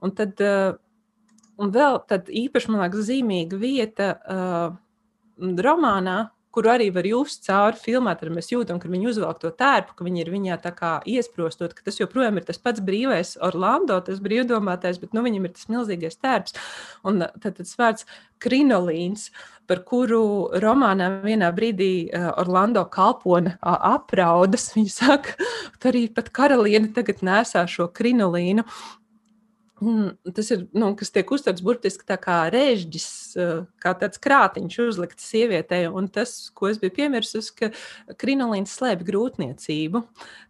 Un 0.00 0.14
tad 0.16 0.40
uh, 0.40 0.78
Un 1.60 1.72
vēl 1.74 2.00
tāda 2.08 2.32
īpaši, 2.42 2.72
man 2.72 2.84
liekas, 2.84 3.06
zīmīga 3.10 3.58
vieta 3.60 4.12
uh, 4.16 4.76
romānā, 5.40 6.30
kur 6.50 6.66
arī 6.66 6.88
var 6.90 7.06
just 7.06 7.44
cauri 7.46 7.78
filmā, 7.78 8.16
tad 8.18 8.32
mēs 8.34 8.50
jūtam, 8.50 8.80
ka 8.82 8.90
viņi 8.90 9.10
uzvelk 9.12 9.38
to 9.42 9.52
tērpu, 9.54 9.94
ka 9.94 10.06
viņi 10.06 10.24
ir 10.24 10.32
viņā 10.32 10.56
tā 10.64 10.72
kā 10.74 10.96
iesprostot, 11.06 11.76
ka 11.76 11.84
tas 11.86 12.00
joprojām 12.00 12.40
ir 12.40 12.46
tas 12.48 12.58
pats 12.58 12.82
brīvais 12.82 13.36
Orlando, 13.46 14.00
tas 14.06 14.18
brīvdomātais, 14.24 14.98
bet 15.02 15.14
nu, 15.14 15.22
viņam 15.26 15.46
ir 15.46 15.54
tas 15.54 15.70
milzīgais 15.70 16.18
tērps. 16.18 16.58
Un 17.06 17.22
tad 17.22 17.60
tas 17.60 17.76
vārds 17.78 18.08
krinolīns, 18.42 19.28
par 19.70 19.84
kuru 19.86 20.50
romānā 20.58 21.12
vienā 21.22 21.52
brīdī 21.54 22.10
Orlando 22.42 22.82
kalpone 22.90 23.54
apraudas. 23.62 24.72
Viņa 24.74 24.94
saka, 24.96 25.36
ka 25.78 25.92
arī 25.92 26.08
pat 26.14 26.32
karaliene 26.34 26.90
tagad 26.96 27.22
nesā 27.26 27.62
šo 27.70 27.86
krinolīnu. 27.94 28.66
Mm, 29.80 30.10
tas 30.36 30.50
ir, 30.52 30.66
nu, 30.76 30.90
kas 30.92 31.08
tiek 31.08 31.30
uztverts 31.32 31.62
burtiski 31.64 32.04
tā 32.04 32.18
kā 32.20 32.42
režģis, 32.52 33.06
eh, 33.40 33.62
kā 33.80 33.94
tāds 33.96 34.20
krātiņš 34.20 34.76
uzlikts 34.84 35.24
sievietei. 35.32 35.86
Un 35.88 36.08
tas, 36.12 36.50
ko 36.52 36.68
es 36.68 36.76
biju 36.76 36.92
piemirsis, 36.98 37.48
ka 37.48 37.70
krinolīns 38.20 38.74
slēpj 38.76 39.06
grūtniecību. 39.08 40.02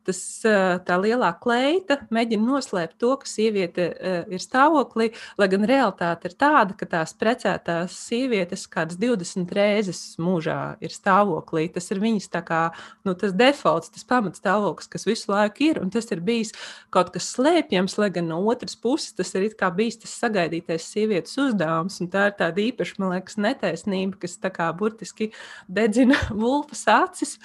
Tas, 0.02 0.44
eh, 0.44 0.80
tā 0.82 0.96
lielā 0.98 1.30
kleita 1.38 2.00
mēģina 2.10 2.42
noslēpt 2.42 2.98
to, 2.98 3.16
ka 3.16 3.26
sieviete 3.26 3.94
eh, 4.00 4.24
ir 4.34 4.42
stāvoklī, 4.42 5.12
lai 5.38 5.48
gan 5.52 5.62
realitāte 5.62 6.26
ir 6.26 6.34
tāda, 6.34 6.76
ka 6.76 6.86
tās 6.86 7.14
precētās 7.14 7.94
sievietes 7.94 8.66
kādas 8.66 8.98
20 8.98 9.54
reizes 9.54 10.16
mūžā 10.18 10.76
ir 10.80 10.90
stāvoklī. 10.90 11.68
Tas 11.72 11.88
ir 11.92 12.00
viņas 12.00 12.28
tā 12.34 12.42
kā, 12.42 12.72
nu, 13.04 13.14
tas 13.14 13.30
defaults, 13.30 13.92
tas 13.94 14.02
pamatstāvoklis, 14.02 14.90
kas 14.90 15.06
visu 15.06 15.30
laiku 15.30 15.68
ir, 15.70 15.78
un 15.78 15.90
tas 15.90 16.10
ir 16.10 16.18
bijis 16.18 16.50
kaut 16.90 17.12
kas 17.14 17.30
slēpjams, 17.36 17.98
lai 18.00 18.10
gan 18.10 18.26
no 18.26 18.42
otras 18.50 18.74
puses 18.74 19.19
tas 19.20 19.34
ir 19.36 19.46
bijis 19.76 20.00
tas 20.00 20.16
sagaidītais 20.24 20.88
sievietes 20.88 21.36
uzdevums. 21.38 22.00
Tā 22.12 22.26
ir 22.30 22.34
tāda 22.40 22.64
īpaša, 22.64 22.96
man 22.98 23.14
liekas, 23.14 23.36
netaisnība, 23.36 24.18
kas 24.24 24.38
tā 24.40 24.50
kā 24.54 24.70
burtiski 24.72 25.30
dedzina 25.68 26.18
vulpas 26.42 26.86
acis. 26.88 27.36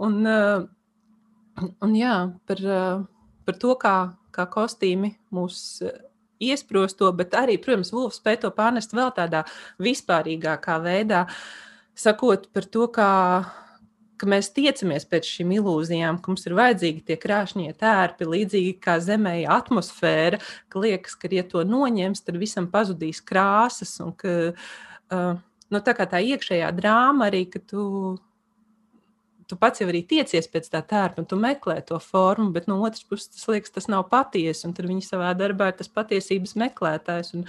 Un, 0.00 0.24
uh, 0.24 0.66
un 1.84 1.94
jā, 1.96 2.16
par, 2.48 2.64
uh, 2.64 3.06
par 3.44 3.60
to, 3.60 3.76
kā, 3.78 3.96
kā 4.32 4.48
kostīmi 4.50 5.14
mūs 5.34 5.60
uh, 5.84 5.94
iesprosto, 6.40 7.10
bet 7.12 7.34
arī, 7.36 7.58
protams, 7.60 7.92
Vulfs 7.94 8.20
spēj 8.22 8.42
to 8.44 8.52
pārnest 8.54 8.94
vēl 8.96 9.10
tādā 9.16 9.44
vispārīgākā 9.82 10.78
veidā, 10.84 11.26
sakot 11.98 12.48
par 12.54 12.68
to, 12.70 12.86
kā 12.94 13.10
ka 14.18 14.28
mēs 14.28 14.50
tiecamies 14.54 15.06
pēc 15.08 15.28
šīm 15.36 15.52
ilūzijām, 15.58 16.18
ka 16.20 16.32
mums 16.32 16.46
ir 16.48 16.56
vajadzīgi 16.58 17.04
tie 17.08 17.16
krāšņie 17.20 17.72
tērpi, 17.78 18.28
līdzīgi 18.28 18.76
kā 18.84 18.98
zemē 19.02 19.40
atmosfēra, 19.54 20.40
ka 20.72 20.82
liekas, 20.82 21.16
ka, 21.18 21.30
ja 21.32 21.44
to 21.46 21.64
noņems, 21.66 22.24
tad 22.26 22.38
visam 22.40 22.68
pazudīs 22.72 23.22
krāsas. 23.24 23.96
Un 24.04 24.14
ka, 24.18 24.36
uh, 24.52 25.34
nu, 25.70 25.82
tā 25.84 25.94
kā 25.96 26.08
tā 26.10 26.22
iekšējā 26.34 26.70
drāma 26.76 27.28
arī, 27.30 27.44
ka 27.52 27.62
tu, 27.62 27.82
tu 29.48 29.58
pats 29.60 29.82
jau 29.82 29.88
arī 29.90 30.04
tiecies 30.08 30.50
pēc 30.50 30.70
tā 30.72 30.82
tērpa, 30.82 31.22
un 31.22 31.28
tu 31.30 31.38
meklē 31.40 31.80
to 31.88 32.00
formu, 32.02 32.50
bet 32.54 32.70
no 32.70 32.80
otras 32.82 33.06
puses 33.08 33.30
tas 33.34 33.46
liekas, 33.50 33.74
tas 33.74 33.90
nav 33.90 34.08
patiesi, 34.12 34.66
un 34.68 34.74
tad 34.76 34.90
viņi 34.90 35.06
savā 35.06 35.34
darbā 35.38 35.72
ir 35.72 35.78
tas 35.82 35.92
patiesības 35.92 36.58
meklētājs. 36.64 37.36
Un, 37.38 37.46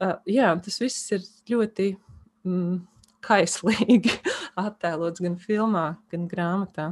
uh, 0.00 0.18
jā, 0.28 0.52
tas 0.66 0.82
viss 0.82 1.16
ir 1.16 1.24
ļoti. 1.52 1.94
Mm, 2.46 2.84
kaislīgi 3.26 4.12
attēlots 4.56 5.22
gan 5.22 5.36
filmā, 5.40 5.86
gan 6.12 6.26
grāmatā. 6.30 6.90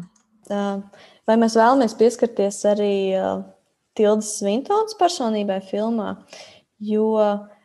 Vai 1.24 1.36
mēs 1.40 1.56
vēlamies 1.56 1.96
pieskarties 1.96 2.60
arī 2.68 2.94
Tildas 3.96 4.36
Svintons 4.40 4.96
personībai 4.98 5.60
filmā. 5.64 6.16
Jo 6.82 7.14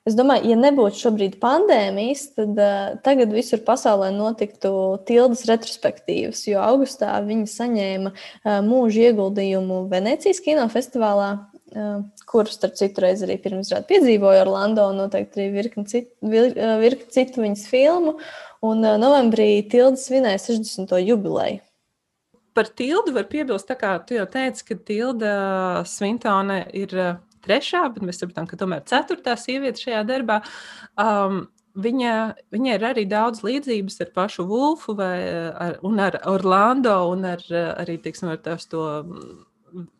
es 0.08 0.16
domāju, 0.18 0.48
ja 0.52 0.58
nebūtu 0.58 1.02
šobrīd 1.02 1.38
pandēmijas, 1.42 2.30
tad 2.38 2.60
tagad 3.06 3.34
visur 3.36 3.62
pasaulē 3.66 4.12
notiktu 4.16 4.72
tildes 5.10 5.44
retrospektīvas, 5.50 6.46
jo 6.48 6.62
augustā 6.64 7.18
viņa 7.26 7.50
saņēma 7.52 8.14
mūža 8.66 9.10
ieguldījumu 9.10 9.84
Venecijas 9.92 10.42
kinofestivālā, 10.46 11.32
kuru, 12.30 12.50
starp 12.50 12.78
citu, 12.80 13.04
reizi 13.04 13.28
arī 13.28 13.36
pirms 13.42 13.70
rāda 13.74 13.86
piedzīvoju 13.90 14.42
Orlando, 14.42 14.88
un 14.90 15.04
noteikti 15.04 15.42
arī 15.42 15.50
virkni 15.54 15.86
citu, 15.90 16.14
vir, 16.32 16.54
virkni 16.82 17.14
citu 17.14 17.44
viņas 17.44 17.66
filmu. 17.70 18.16
Un 18.65 18.84
novembrī 18.84 19.62
tildes 19.72 20.04
svinēja 20.10 20.41
60. 20.50 20.98
jubileju. 21.08 21.62
Par 22.58 22.67
tildu 22.76 23.13
var 23.15 23.30
piebilst, 23.30 23.69
kā 23.80 23.93
tu 24.04 24.17
jau 24.17 24.26
teici, 24.28 24.65
ka 24.67 24.76
tilda 24.84 25.34
Svintone 25.88 26.65
ir 26.76 26.91
trešā, 27.45 27.86
bet 27.93 28.04
mēs 28.04 28.19
saprotam, 28.19 28.50
ka 28.50 28.60
tomēr 28.60 28.84
ceturtā 28.89 29.38
sieviete 29.39 29.86
šajā 29.86 30.04
darbā. 30.10 30.41
Um, 31.00 31.48
Viņa, 31.80 32.13
viņa 32.52 32.72
ir 32.76 32.84
arī 32.84 33.04
daudz 33.08 33.43
līdzības 33.45 34.02
ar 34.04 34.10
pašu 34.12 34.43
Wolfu, 34.50 34.95
vai, 34.98 35.13
ar, 35.54 35.76
un 35.86 36.02
ar 36.02 36.17
Orlando, 36.28 36.95
un 37.13 37.28
ar, 37.30 37.43
arī 37.54 38.00
teiksim, 38.04 38.32
ar 38.34 38.41
to 38.41 38.86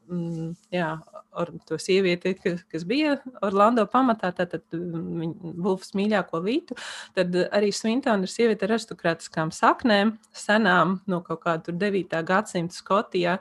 mm, 0.10 0.50
jā, 0.74 0.90
ar 1.32 1.52
to 1.68 1.78
sievieti, 1.82 2.34
kas, 2.40 2.64
kas 2.72 2.86
bija 2.88 3.18
Orlando 3.46 3.86
pamatā, 3.90 4.32
tātad 4.36 4.64
Wolfs 4.74 5.94
mīļāko 5.98 6.42
vītu, 6.46 6.78
tad 7.18 7.36
arī 7.50 7.72
Svintona 7.76 8.26
ir 8.26 8.34
sieviete 8.34 8.66
ar 8.68 8.78
aristokrātiskām 8.78 9.54
saknēm, 9.56 10.16
senām 10.36 11.00
no 11.10 11.22
kaut 11.26 11.44
kāda 11.46 11.76
9. 11.76 12.18
gadsimta 12.26 12.76
Skotijā. 12.76 13.38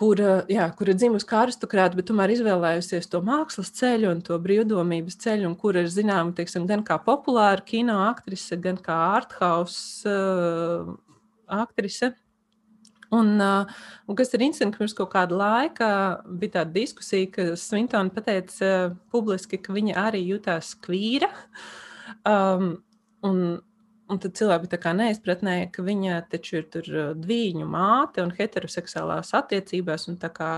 Kura, 0.00 0.38
jā, 0.48 0.64
kura 0.78 0.94
ir 0.94 0.96
dzimusi 0.96 1.26
kā 1.28 1.42
aristokrāta, 1.44 1.92
bet 1.98 2.06
tomēr 2.08 2.32
izvēlējusies 2.32 3.10
to 3.12 3.18
mākslas 3.20 3.68
ceļu 3.76 4.14
un 4.14 4.22
to 4.24 4.38
brīvdomības 4.40 5.18
ceļu, 5.20 5.50
un 5.50 5.56
kura 5.60 5.82
ir 5.84 5.90
zināma 5.92 6.32
teiksim, 6.38 6.64
gan 6.70 6.80
kā 6.88 6.96
populāra 7.04 7.60
kino 7.66 7.98
aktrise, 8.06 8.56
gan 8.64 8.80
kā 8.80 8.96
arthouse 9.18 10.08
uh, 10.08 10.94
aktrise. 11.52 12.14
Un, 13.10 13.30
un 13.42 14.18
kas 14.18 14.30
ir 14.36 14.44
interesanti, 14.44 14.76
ka 14.76 14.84
pirms 14.84 14.94
kaut 14.98 15.10
kāda 15.10 15.38
laika 15.38 15.88
bija 16.28 16.60
tāda 16.60 16.76
diskusija, 16.76 17.30
ka 17.34 17.46
Svintona 17.58 18.14
pateica 18.14 18.92
publiski, 19.10 19.58
ka 19.58 19.74
viņa 19.74 19.96
arī 20.04 20.22
jutās 20.28 20.76
kvīra. 20.84 21.32
Um, 22.28 22.76
un, 23.26 23.42
Un 24.10 24.18
tad 24.18 24.34
cilvēki 24.34 24.66
tā 24.72 24.90
neizpratnē, 24.98 25.68
ka 25.70 25.84
viņa 25.86 26.16
taču 26.32 26.56
ir 26.58 26.88
dviņu 27.22 27.66
māte 27.70 28.24
un 28.24 28.32
heteroseksuālās 28.34 29.30
attiecībās, 29.38 30.08
un 30.10 30.16
tā 30.18 30.32
kā 30.34 30.50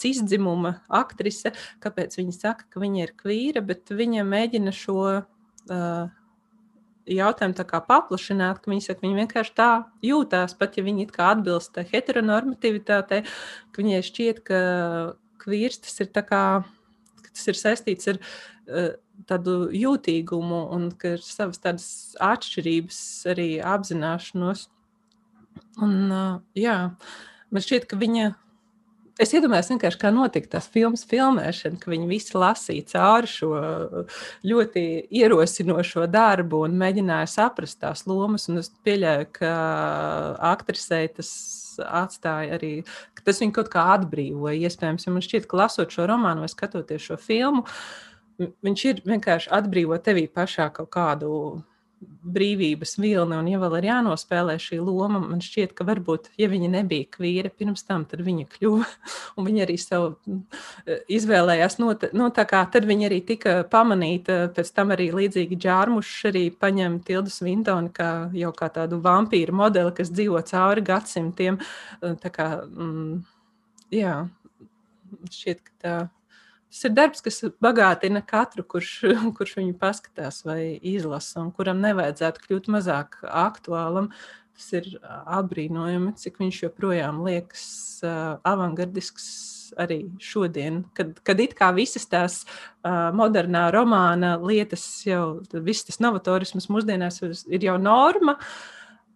cisdzimuma 0.00 0.74
aktrise, 0.92 1.54
kāpēc 1.80 2.18
viņa 2.20 2.34
saka, 2.36 2.68
ka 2.68 2.82
viņa 2.82 3.06
ir 3.06 3.14
kvīra, 3.16 3.64
bet 3.64 3.88
viņa 3.88 4.26
mēģina 4.28 4.74
šo 4.76 4.98
uh, 5.14 6.12
jautājumu 7.10 7.66
paplašināt, 7.88 8.60
ka 8.62 8.70
viņi 8.70 8.86
saka, 8.86 9.04
viņi 9.04 9.20
vienkārši 9.22 9.54
tā 9.56 9.70
jūtās, 10.04 10.56
pat 10.58 10.78
ja 10.78 10.84
viņi 10.86 11.08
atbilst 11.12 11.76
heteronormativitātei, 11.92 13.22
ka 13.72 13.82
viņai 13.82 14.02
šķiet, 14.08 14.42
ka 14.46 14.60
vīrs 15.46 15.80
tas 15.84 16.00
ir, 16.00 16.10
kā, 16.14 16.44
tas 17.30 17.48
ir 17.50 17.58
saistīts 17.58 18.08
ar 18.12 18.20
uh, 18.20 18.94
tādu 19.28 19.68
jūtīgumu 19.74 20.62
un 20.74 20.88
ka 20.98 21.16
ir 21.16 21.24
savas 21.24 21.60
tādas 21.62 21.88
atšķirības 22.22 23.00
arī 23.34 23.48
apzināšanos. 23.60 24.68
Un, 25.84 25.98
uh, 26.08 26.40
jā, 26.58 26.78
man 27.50 27.66
šķiet, 27.66 27.88
ka 27.90 28.00
viņa 28.00 28.32
Es 29.22 29.30
iedomājos, 29.30 29.68
kā 30.02 30.10
notika 30.10 30.56
tas 30.56 30.64
filmas 30.74 31.04
filmēšana, 31.06 31.78
ka 31.78 31.90
viņi 31.92 32.08
visi 32.10 32.34
lasīja 32.34 32.88
cauri 32.90 33.28
šo 33.30 33.50
ļoti 34.42 34.82
ierosinošo 35.20 36.08
darbu 36.10 36.64
un 36.66 36.74
mēģināja 36.80 37.28
saprast 37.30 37.78
tās 37.84 38.02
lomas. 38.10 38.48
Es 38.50 38.72
pieļauju, 38.82 39.28
ka 39.38 39.52
aktrisei 40.50 41.06
tas 41.14 41.30
atstāja 41.78 42.58
arī, 42.58 42.72
ka 43.14 43.28
tas 43.30 43.38
viņu 43.42 43.54
kaut 43.54 43.70
kā 43.70 43.84
atbrīvoja. 43.94 44.58
Iespējams, 44.66 45.06
jo 45.06 45.14
man 45.14 45.26
šķiet, 45.26 45.46
ka 45.46 45.62
lasot 45.62 45.94
šo 45.94 46.08
romānu 46.10 46.42
vai 46.42 46.50
skatoties 46.50 47.06
šo 47.06 47.18
filmu, 47.22 47.62
viņš 48.66 48.84
ir 48.90 49.04
vienkārši 49.06 49.54
atbrīvo 49.54 50.00
tevī 50.02 50.26
pašā 50.26 50.72
kaut 50.74 50.90
kādu 50.94 51.30
brīvības 52.34 52.96
vilni, 53.00 53.36
un 53.36 53.48
ja 53.50 53.58
vēl 53.62 53.76
ir 53.78 53.88
jānospēlē 53.88 54.56
šī 54.62 54.78
loma, 54.82 55.20
man 55.22 55.42
šķiet, 55.44 55.74
ka 55.76 55.86
varbūt, 55.88 56.30
ja 56.40 56.48
viņa 56.50 56.70
nebija 56.72 57.08
kvīra 57.16 57.50
pirms 57.52 57.84
tam, 57.86 58.06
tad 58.08 58.22
viņa 58.24 58.46
kļuva, 58.54 58.88
un 59.38 59.48
viņa 59.48 59.64
arī 59.66 59.76
savu 59.80 60.38
izvēlējās, 61.12 61.78
no, 61.82 61.92
no 62.16 62.30
tā 62.34 62.46
kā 62.50 62.64
tad 62.72 62.88
viņa 62.88 63.08
arī 63.10 63.20
tika 63.26 63.56
pamanīta, 63.70 64.38
pēc 64.56 64.72
tam 64.76 64.94
arī 64.96 65.10
līdzīgi 65.14 65.60
Džārmušs 65.64 66.30
arī 66.32 66.46
paņem 66.54 67.00
Tildu 67.06 67.32
Svintoni 67.32 67.92
kā 67.94 68.10
jau 68.36 68.52
kā 68.56 68.70
tādu 68.74 69.00
vampīru 69.04 69.56
modeli, 69.56 69.94
kas 69.96 70.12
dzīvo 70.14 70.42
cauri 70.48 70.84
gadsimtiem, 70.84 71.60
tā 72.00 72.34
kā, 72.34 72.50
mm, 72.66 73.22
jā, 73.94 74.18
šķiet, 75.30 75.64
ka 75.64 75.80
tā 75.84 75.96
Tas 76.74 76.88
ir 76.88 76.94
darbs, 76.96 77.20
kas 77.22 77.36
bagātina 77.62 78.18
katru, 78.26 78.64
kurš, 78.66 78.92
kurš 79.38 79.52
viņu 79.60 79.76
paskatās 79.78 80.40
vai 80.42 80.74
izlasa, 80.82 81.44
un 81.44 81.52
kuram 81.54 81.78
nevajadzētu 81.84 82.48
kļūt 82.48 82.66
mazāk 82.74 83.20
aktuālam. 83.30 84.08
Tas 84.54 84.66
ir 84.74 84.88
apbrīnojami, 85.06 86.16
cik 86.18 86.40
viņš 86.42 86.58
joprojām 86.64 87.20
liekas 87.26 87.62
avangardisks 88.02 89.28
arī 89.78 90.00
šodien, 90.22 90.82
kad, 90.98 91.14
kad 91.26 91.40
it 91.42 91.54
kā 91.58 91.70
visas 91.74 92.08
tās 92.10 92.40
uh, 92.42 93.10
modernā 93.14 93.68
romāna 93.74 94.34
lietas, 94.42 94.84
jau 95.06 95.40
viss 95.54 95.86
tas 95.86 96.00
novatorisms 96.02 96.68
mūsdienās 96.70 97.22
ir 97.22 97.68
jau 97.70 97.76
norma. 97.82 98.36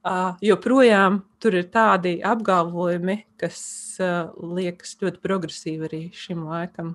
Uh, 0.08 0.38
joprojām 0.46 1.20
tur 1.42 1.58
ir 1.58 1.66
tādi 1.74 2.20
apgalvojumi, 2.24 3.18
kas 3.38 3.60
uh, 3.98 4.30
liekas 4.38 4.94
ļoti 5.02 5.22
progresīvi 5.26 5.90
arī 5.90 6.02
šim 6.14 6.46
laikam. 6.46 6.94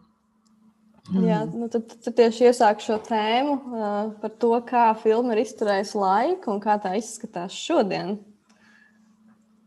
Mm. 1.11 1.23
Jā, 1.27 1.41
nu 1.51 1.67
tad, 1.67 1.89
tad 1.99 2.15
tieši 2.15 2.45
iesāku 2.47 2.85
šo 2.85 2.95
tēmu 3.03 3.57
uh, 3.59 4.11
par 4.21 4.31
to, 4.39 4.53
kā 4.63 4.85
filma 5.01 5.33
ir 5.35 5.41
izturējusi 5.41 5.99
laiku 5.99 6.53
un 6.53 6.61
kā 6.63 6.77
tā 6.79 6.93
izskatās 6.95 7.57
šodien. 7.59 8.15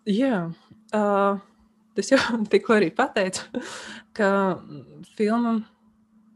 Jā, 0.08 0.46
uh, 0.96 1.42
tas 1.98 2.12
jau 2.14 2.20
tikko 2.52 2.78
arī 2.78 2.88
pateicu, 2.94 3.44
ka 4.16 4.30
filma 5.18 5.58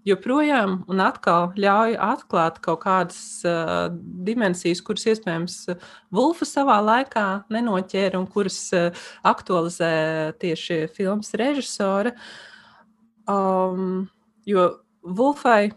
joprojām 0.05 0.83
un 0.91 1.01
atkal 1.05 1.51
ļauj 1.61 1.97
atklāt 2.05 2.61
kaut 2.65 2.83
kādas 2.85 3.23
uh, 3.49 3.89
dimensijas, 4.29 4.85
kuras 4.85 5.09
iespējams 5.15 5.59
Vulfa 6.13 6.49
savā 6.49 6.77
laikā 6.85 7.27
nenoķēra 7.53 8.21
un 8.21 8.29
kuras 8.29 8.61
uh, 8.77 8.93
aktualizē 9.25 10.37
tieši 10.45 10.83
filmas 10.93 11.33
režisora. 11.41 12.13
Um, 13.25 14.11
jo 14.49 14.69
Vulfai 15.03 15.71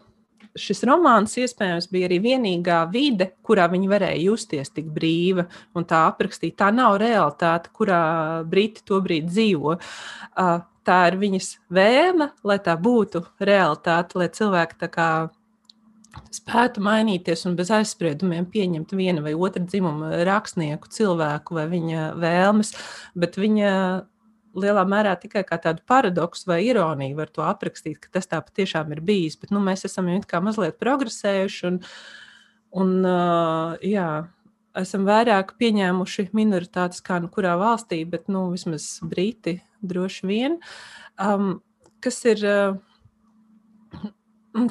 šis 0.59 0.83
romāns 0.87 1.33
iespējams 1.41 1.87
bija 1.91 2.07
arī 2.09 2.19
vienīgā 2.23 2.83
vide, 2.93 3.31
kurā 3.45 3.65
viņa 3.71 3.89
varēja 3.89 4.21
justies 4.27 4.71
tik 4.73 4.89
brīva 4.93 5.47
un 5.77 5.87
tā 5.89 6.03
aprakstīt. 6.09 6.55
Tā 6.59 6.69
nav 6.73 6.99
realitāte, 7.01 7.71
kurā 7.73 8.03
briti 8.49 8.85
tobrīd 8.87 9.31
dzīvo. 9.31 9.77
Tā 10.83 10.97
ir 11.09 11.17
viņas 11.21 11.49
vēlme, 11.73 12.29
lai 12.43 12.59
tā 12.61 12.75
būtu 12.75 13.23
realitāte, 13.39 14.19
lai 14.19 14.27
cilvēki 14.35 14.89
kā, 14.91 15.09
spētu 16.33 16.83
mainīties 16.83 17.47
un 17.49 17.55
bez 17.57 17.71
aizspriedumiem 17.73 18.45
pieņemt 18.51 18.93
viena 18.97 19.23
vai 19.25 19.33
otra 19.33 19.63
dzimuma 19.63 20.19
rakstnieku, 20.27 20.91
cilvēku 20.91 21.57
vai 21.57 21.69
viņa 21.71 22.09
vēlmes, 22.19 22.75
bet 23.17 23.39
viņa 23.39 23.71
lielā 24.57 24.83
mērā 24.89 25.15
tikai 25.19 25.43
kā 25.47 25.57
tādu 25.61 25.83
paradoksu 25.89 26.49
vai 26.51 26.61
ironiju 26.67 27.17
var 27.17 27.31
to 27.33 27.45
aprakstīt, 27.45 27.99
ka 28.03 28.13
tas 28.17 28.29
tā 28.29 28.39
patiešām 28.43 28.93
ir 28.95 29.01
bijis. 29.05 29.37
Bet 29.41 29.53
nu, 29.53 29.61
mēs 29.63 29.85
esam 29.89 30.11
jau 30.11 30.21
kā 30.27 30.41
mazliet 30.43 30.79
progresējuši 30.81 31.67
un, 31.71 31.81
un 32.83 32.95
uh, 33.01 33.75
jā, 33.85 34.07
esam 34.79 35.05
vairāk 35.09 35.55
pieņēmuši 35.61 36.29
minoritātes 36.37 37.03
kā 37.05 37.19
nu 37.23 37.31
kurā 37.33 37.57
valstī, 37.61 38.03
bet 38.09 38.29
nu, 38.31 38.47
vismaz 38.53 38.97
brīti 39.05 39.59
droši 39.81 40.29
vien. 40.29 40.57
Um, 41.21 41.61
kas 42.03 42.23
ir. 42.29 42.47
Uh, 42.47 42.81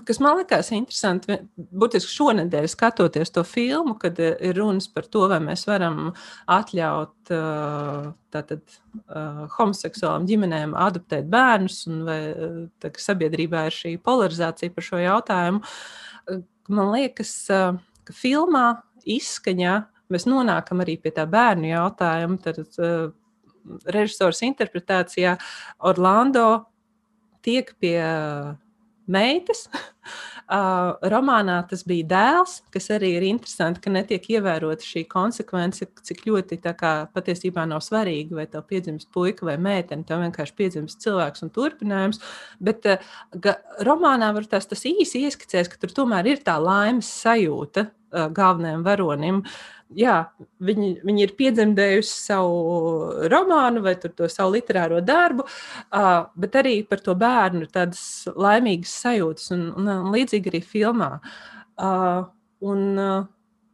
kas 0.06 0.20
man 0.22 0.38
likās 0.38 0.70
interesanti, 0.74 1.36
būtiski 1.56 2.10
šonadēļ 2.12 2.68
skatoties 2.70 3.32
to 3.34 3.42
filmu, 3.46 3.96
kad 4.00 4.18
eh, 4.22 4.36
ir 4.48 4.56
runas 4.60 4.86
par 4.92 5.08
to, 5.10 5.24
vai 5.30 5.40
mēs 5.42 5.64
varam 5.66 6.12
atļaut 6.50 7.32
eh, 7.34 8.10
tātad, 8.34 8.62
eh, 9.02 9.40
homoseksuālām 9.56 10.28
ģimenēm 10.30 10.76
adoptēt 10.78 11.26
bērnus, 11.32 11.80
un 11.90 12.04
vai 12.06 12.20
tā, 12.82 12.92
sabiedrībā 13.06 13.66
ir 13.68 13.78
šī 13.78 13.96
polarizācija 14.06 14.74
par 14.74 14.86
šo 14.86 15.02
jautājumu. 15.02 15.62
Man 16.72 16.92
liekas, 16.94 17.34
ka 17.50 18.14
filmā 18.14 18.66
izskaņā 19.02 19.74
mēs 20.12 20.28
nonākam 20.30 20.84
arī 20.84 20.94
pie 21.02 21.10
tā 21.16 21.26
bērnu 21.26 21.72
jautājuma. 21.72 22.38
Tad, 22.44 22.62
režisors 23.94 24.42
interpretācijā 24.46 25.36
Orlando 25.86 26.64
tiek 27.46 27.68
pie 27.82 27.98
meitas. 29.06 29.68
Uh, 30.52 30.98
romānā 31.08 31.54
tas 31.70 31.84
bija 31.86 32.04
dēls, 32.10 32.56
kas 32.74 32.90
arī 32.92 33.12
ir 33.14 33.24
interesanti, 33.24 33.80
ka 33.80 33.92
netiek 33.94 34.26
ievērota 34.34 34.84
šī 34.84 35.04
konsekvence, 35.08 35.86
cik 36.04 36.24
ļoti 36.26 36.58
kā, 36.76 36.90
patiesībā 37.14 37.62
nav 37.70 37.80
svarīgi, 37.86 38.34
vai 38.36 38.48
tev 38.50 38.66
piedzimst 38.68 39.08
puika 39.14 39.46
vai 39.48 39.54
meitene. 39.62 40.04
Tev 40.04 40.20
vienkārši 40.20 40.56
piedzimst 40.58 41.00
cilvēks 41.06 41.46
un 41.46 41.54
turpinājums. 41.54 42.20
Bet 42.60 42.90
uh, 42.90 43.14
ga, 43.32 43.54
romānā 43.86 44.32
var 44.36 44.50
tas, 44.50 44.66
tas 44.68 44.82
īsi 44.90 45.22
ieskicēs, 45.24 45.70
ka 45.72 45.80
tur 45.80 45.94
tomēr 46.02 46.34
ir 46.34 46.42
tā 46.44 46.58
laimes 46.60 47.08
sajūta 47.22 47.86
uh, 47.86 48.26
galvenajam 48.34 48.84
varonim. 48.90 49.40
Uh, 49.46 49.81
jā, 49.98 50.16
viņi, 50.62 50.90
viņi 51.06 51.24
ir 51.26 51.34
piedzemdējuši 51.38 52.12
savu 52.12 53.26
romānu 53.32 53.82
vai 53.84 53.94
to 54.02 54.28
savu 54.32 54.56
literāro 54.56 55.02
darbu, 55.04 55.46
uh, 55.46 56.30
bet 56.38 56.58
arī 56.62 56.78
par 56.88 57.04
to 57.04 57.16
bērnu 57.18 57.66
ir 57.66 57.74
tādas 57.74 58.02
laimīgas 58.32 58.96
sajūtas, 59.04 59.52
un, 59.56 59.68
un, 59.76 59.92
un 59.98 60.10
līdzīgi 60.14 60.52
arī 60.52 60.62
filmā. 60.74 61.12
Uh, 61.80 62.26
un, 62.68 62.90
uh, 62.98 63.22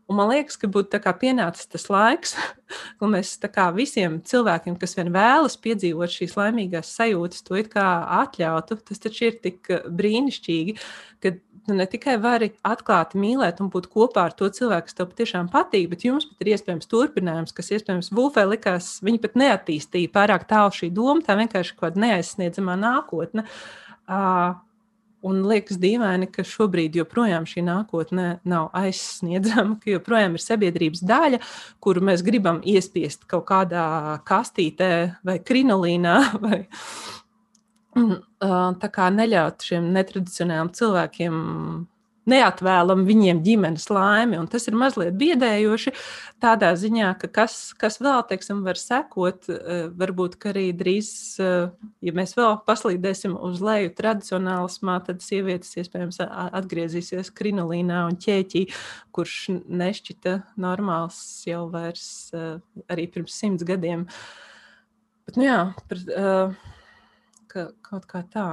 Un 0.09 0.17
man 0.17 0.31
liekas, 0.31 0.57
ka 0.57 0.69
būtu 0.73 0.89
pienācis 1.21 1.69
tas 1.69 1.85
laiks, 1.93 2.31
kad 3.01 3.11
mēs 3.13 3.35
visiem 3.77 4.17
cilvēkiem, 4.25 4.79
kas 4.81 4.97
vien 4.97 5.11
vēlas 5.13 5.59
piedzīvot 5.61 6.15
šīs 6.15 6.37
laimīgās 6.39 6.95
sajūtas, 6.97 7.45
to 7.45 7.59
atļautu. 8.23 8.79
Tas 8.89 9.05
taču 9.05 9.27
ir 9.29 9.37
tik 9.45 9.69
brīnišķīgi, 9.69 10.79
ka 11.21 11.35
tu 11.69 11.77
ne 11.77 11.87
tikai 11.89 12.17
vari 12.23 12.51
atklāti 12.67 13.21
mīlēt 13.21 13.63
un 13.63 13.71
būt 13.73 13.91
kopā 13.93 14.29
ar 14.29 14.37
to 14.37 14.49
cilvēku, 14.53 14.89
kas 14.89 14.99
tev 14.99 15.11
patiešām 15.13 15.51
patīk, 15.53 15.89
bet 15.93 16.07
jums 16.07 16.29
pat 16.29 16.45
ir 16.45 16.55
iespējams 16.55 16.89
turpinājums, 16.91 17.55
kas 17.57 17.73
iespējams 17.77 18.13
Vulfē 18.17 18.47
likās, 18.49 18.97
viņi 19.05 19.21
pat 19.25 19.37
neattīstīja 19.39 20.15
pārāk 20.15 20.49
tālu 20.51 20.73
šī 20.75 20.91
doma, 20.97 21.25
tā 21.25 21.37
vienkārši 21.39 21.77
kaut 21.77 21.91
kāda 21.91 22.07
neaizsniedzamā 22.07 22.79
nākotne. 22.81 23.45
Uh, 24.09 24.57
Un 25.27 25.41
liekas 25.51 25.81
dīvaini, 25.83 26.29
ka 26.31 26.45
šobrīd 26.47 26.95
joprojām 27.01 27.43
šī 27.49 27.65
nākotne 27.67 28.27
nav 28.47 28.69
aizsniedzama, 28.79 29.75
ka 29.83 29.91
joprojām 29.97 30.37
ir 30.39 30.45
sabiedrības 30.45 31.03
daļa, 31.03 31.41
kuru 31.83 32.05
mēs 32.07 32.23
gribam 32.27 32.61
iespiest 32.63 33.27
kaut 33.31 33.49
kādā 33.49 33.89
kastītē 34.29 34.93
vai 35.27 35.41
krinolīnā 35.43 36.15
vai 36.45 36.61
tā 38.83 38.91
kā 38.95 39.09
neļaut 39.15 39.65
šiem 39.69 39.93
netradicionāliem 39.95 40.75
cilvēkiem 40.77 41.39
neatvēlam 42.29 43.05
viņiem 43.09 43.41
ģimenes 43.45 43.89
laimi. 43.93 44.39
Tas 44.53 44.69
ir 44.69 44.77
mazliet 44.79 45.17
biedējoši 45.19 45.93
tādā 46.43 46.73
ziņā, 46.79 47.13
ka 47.23 47.31
kas, 47.41 47.57
kas 47.79 47.99
vēl 48.03 48.23
teiksim, 48.29 48.63
var 48.67 48.81
sekot, 48.81 49.49
varbūt 49.99 50.39
arī 50.51 50.69
drīz, 50.77 51.11
ja 51.39 52.17
mēs 52.17 52.37
vēl 52.39 52.59
paslīdēsim 52.69 53.37
uz 53.49 53.63
leju 53.65 53.93
tradicionālismā, 53.99 54.99
tad 55.09 55.25
sievietes 55.25 55.75
iespējams 55.81 56.21
atgriezīsies 56.29 57.33
krinolīnā 57.39 58.05
un 58.11 58.19
ķēķī, 58.21 58.67
kurš 59.17 59.39
nešķita 59.67 60.39
normāls 60.61 61.21
jau 61.49 61.67
vairs 61.73 62.09
arī 62.89 63.09
pirms 63.13 63.39
simts 63.41 63.67
gadiem. 63.69 64.07
Bet, 65.29 65.37
nu 65.37 65.45
jā, 65.45 65.61
par, 65.91 66.05
uh, 66.17 66.77
ka 67.51 67.71
kaut 67.87 68.07
kā 68.11 68.25
tā. 68.33 68.49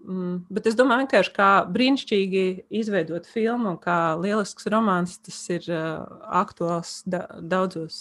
Mm, 0.00 0.46
bet 0.48 0.64
es 0.70 0.76
domāju, 0.78 1.04
vienkārši 1.04 1.32
kā 1.36 1.50
brīnišķīgi 1.68 2.44
izveidot 2.80 3.26
filmu, 3.28 3.74
kā 3.82 4.16
lielisks 4.16 4.68
romāns, 4.72 5.18
tas 5.20 5.40
ir 5.52 5.66
uh, 5.68 6.06
aktuāls 6.40 7.00
da 7.04 7.26
daudzos 7.36 7.98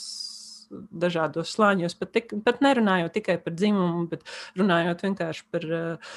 dažādos 0.70 1.52
slāņos. 1.58 1.98
Pat, 2.00 2.14
tik, 2.16 2.36
pat 2.46 2.62
nerunājot 2.64 3.18
tikai 3.18 3.40
par 3.44 3.56
dzimumu, 3.58 4.06
bet 4.12 4.24
runājot 4.60 5.04
vienkārši 5.10 5.44
par, 5.52 5.66
uh, 5.76 6.14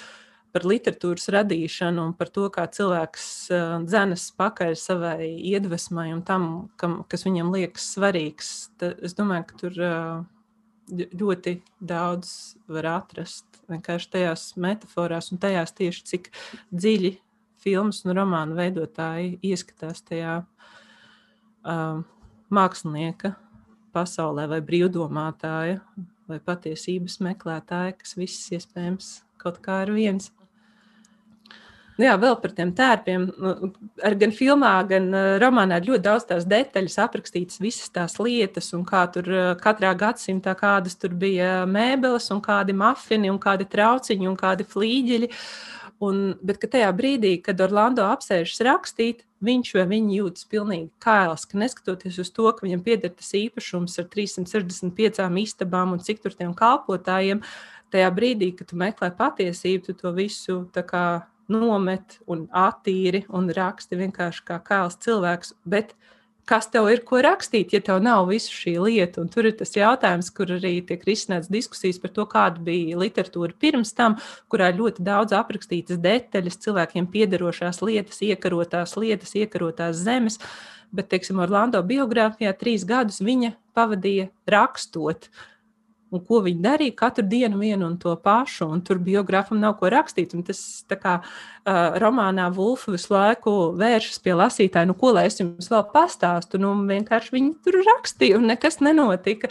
par 0.55 0.69
literatūras 0.69 1.27
radīšanu 1.35 2.05
un 2.11 2.15
par 2.15 2.31
to, 2.31 2.47
kā 2.55 2.69
cilvēks 2.71 3.27
uh, 3.51 3.75
dzenas 3.89 4.29
pakaļ 4.39 4.77
savai 4.79 5.33
iedvesmai 5.35 6.13
un 6.15 6.23
tam, 6.29 6.47
kam, 6.79 7.01
kas 7.11 7.27
viņam 7.27 7.51
liekas 7.57 7.91
svarīgs. 7.97 8.53
Tad 8.79 9.03
es 9.03 9.19
domāju, 9.19 9.49
ka 9.51 9.61
tur. 9.65 9.83
Uh, 9.83 10.23
ļoti 10.91 11.57
daudz 11.79 12.57
var 12.71 12.89
atrast 12.99 13.61
vienkārši 13.71 14.11
tajās 14.17 14.47
metaforās 14.61 15.31
un 15.33 15.41
tajās 15.43 15.75
tieši 15.79 16.05
cik 16.11 16.31
dziļi 16.73 17.15
filmas 17.63 18.03
un 18.05 18.17
romānu 18.19 18.59
veidotāji 18.59 19.37
ieskatās 19.47 20.03
tajā 20.09 20.41
uh, 20.43 22.03
mākslinieka 22.53 23.35
pasaulē 23.95 24.49
vai 24.51 24.61
brīvdomātāja 24.65 25.81
vai 26.29 26.39
patiesības 26.43 27.21
meklētāja, 27.25 27.97
kas 27.99 28.17
viss 28.19 28.53
iespējams 28.55 29.19
kaut 29.43 29.61
kā 29.65 29.83
ir 29.87 29.93
viens. 29.95 30.31
Nu 32.03 32.09
jā, 32.09 32.17
vēl 32.19 32.35
par 32.43 32.51
tiem 32.51 32.73
tērpiem. 32.75 33.25
Nu, 33.39 33.69
ar 34.03 34.17
gan 34.19 34.33
filmā, 34.35 34.73
gan 34.91 35.05
uh, 35.15 35.37
romānā 35.39 35.77
ir 35.79 35.85
ļoti 35.93 36.03
daudz 36.03 36.25
tās 36.27 36.47
detaļas, 36.51 36.97
aprakstītas 36.99 37.61
visas 37.63 37.93
tās 37.95 38.17
lietas, 38.19 38.73
un 38.75 38.83
kā 38.89 39.05
tur 39.15 39.29
uh, 39.31 39.51
katrā 39.61 39.93
gadsimtā 40.01 40.57
kādas 40.59 40.99
tur 40.99 41.15
bija 41.15 41.61
mēbeles, 41.71 42.27
un 42.35 42.43
kādi 42.43 42.75
mafini, 42.75 43.31
un 43.31 43.39
kādi 43.39 43.69
trauciņi, 43.71 44.27
un 44.27 44.35
kādi 44.41 44.67
flīģeļi. 44.67 45.31
Un, 46.03 46.23
bet 46.43 46.67
tajā 46.67 46.91
brīdī, 46.99 47.37
kad 47.39 47.63
Orlando 47.63 48.09
apsēžas 48.11 48.59
rakstīt, 48.67 49.23
viņš 49.47 49.71
vai 49.79 49.87
viņa 49.95 50.17
jūtas 50.17 50.51
pilnīgi 50.51 50.91
kails, 51.07 51.47
ka 51.47 51.63
neskatoties 51.63 52.19
uz 52.19 52.35
to, 52.35 52.51
ka 52.51 52.67
viņam 52.67 52.83
pieder 52.83 53.15
tas 53.15 53.31
īpašums 53.39 53.95
ar 54.03 54.11
365 54.11 55.39
istabām 55.47 55.95
un 55.95 56.03
cik 56.03 56.27
tur 56.27 56.35
tiem 56.35 56.51
kalpotājiem, 56.59 57.47
tajā 57.95 58.11
brīdī, 58.17 58.51
kad 58.59 58.73
tu 58.73 58.83
meklē 58.83 59.13
patiesību, 59.15 59.87
tu 59.87 59.95
to 60.03 60.11
visu 60.19 60.65
kā, 60.75 61.07
nomet 61.53 62.19
un 62.31 62.47
attīri 62.49 63.25
un 63.33 63.51
raksti 63.53 63.99
vienkārši 64.01 64.45
kā 64.49 64.59
kāls 64.65 64.99
cilvēks. 65.05 65.55
Bet 65.69 65.95
kas 66.49 66.67
tev 66.73 66.89
ir 66.91 67.05
ko 67.07 67.21
rakstīt, 67.23 67.75
ja 67.75 67.81
tev 67.85 68.01
nav 68.03 68.27
visu 68.31 68.53
šī 68.55 68.75
lieta? 68.83 69.23
Un 69.23 69.31
tur 69.33 69.47
ir 69.51 69.57
tas 69.59 69.75
jautājums, 69.77 70.33
kur 70.35 70.51
arī 70.57 70.75
tiek 70.89 71.05
risināts 71.07 71.53
diskusijas 71.53 72.01
par 72.03 72.15
to, 72.17 72.27
kāda 72.31 72.63
bija 72.65 72.99
literatūra 72.99 73.55
pirms 73.63 73.95
tam, 73.99 74.19
kurā 74.53 74.73
ļoti 74.75 75.05
daudz 75.07 75.37
aprakstītas 75.39 76.01
detaļas, 76.03 76.61
cilvēkiem 76.65 77.09
piederošās 77.13 77.83
lietas, 77.87 78.21
iekarotās 78.27 78.97
lietas, 78.99 79.37
iekarotās 79.39 80.03
zemes. 80.03 80.41
Bet, 80.93 81.09
teiksim, 81.09 81.39
Orlando 81.41 81.81
biogrāfijā 81.81 82.53
trīs 82.61 82.83
gadus 82.85 83.23
viņa 83.25 83.55
pavadīja 83.73 84.29
rakstot. 84.53 85.31
Uh, 85.31 85.52
un 86.13 86.23
ko 86.27 86.43
viņi 86.45 86.63
darīja 86.63 86.97
katru 86.99 87.25
dienu 87.29 87.61
vienu 87.63 87.87
un 87.89 87.97
to 88.01 88.13
pašu, 88.21 88.69
un 88.75 88.83
tur 88.85 89.01
biogrāfam 89.03 89.61
nav 89.61 89.79
ko 89.81 89.91
rakstīt. 89.93 90.35
Un 90.37 90.45
tas 90.47 90.61
kā 90.93 91.15
uh, 91.23 91.97
romānā 92.03 92.49
Vulfa 92.55 92.93
visu 92.93 93.15
laiku 93.15 93.55
vēršas 93.81 94.21
pie 94.23 94.37
lasītāja, 94.37 94.89
nu 94.91 94.97
ko 94.99 95.15
lai 95.17 95.27
es 95.31 95.41
jums 95.41 95.71
vēl 95.73 95.85
pastāstu, 95.95 96.61
nu 96.63 96.75
vienkārši 96.89 97.35
viņi 97.37 97.53
tur 97.65 97.81
rakstīja 97.89 98.39
un 98.41 98.49
nekas 98.53 98.81
nenotika. 98.85 99.51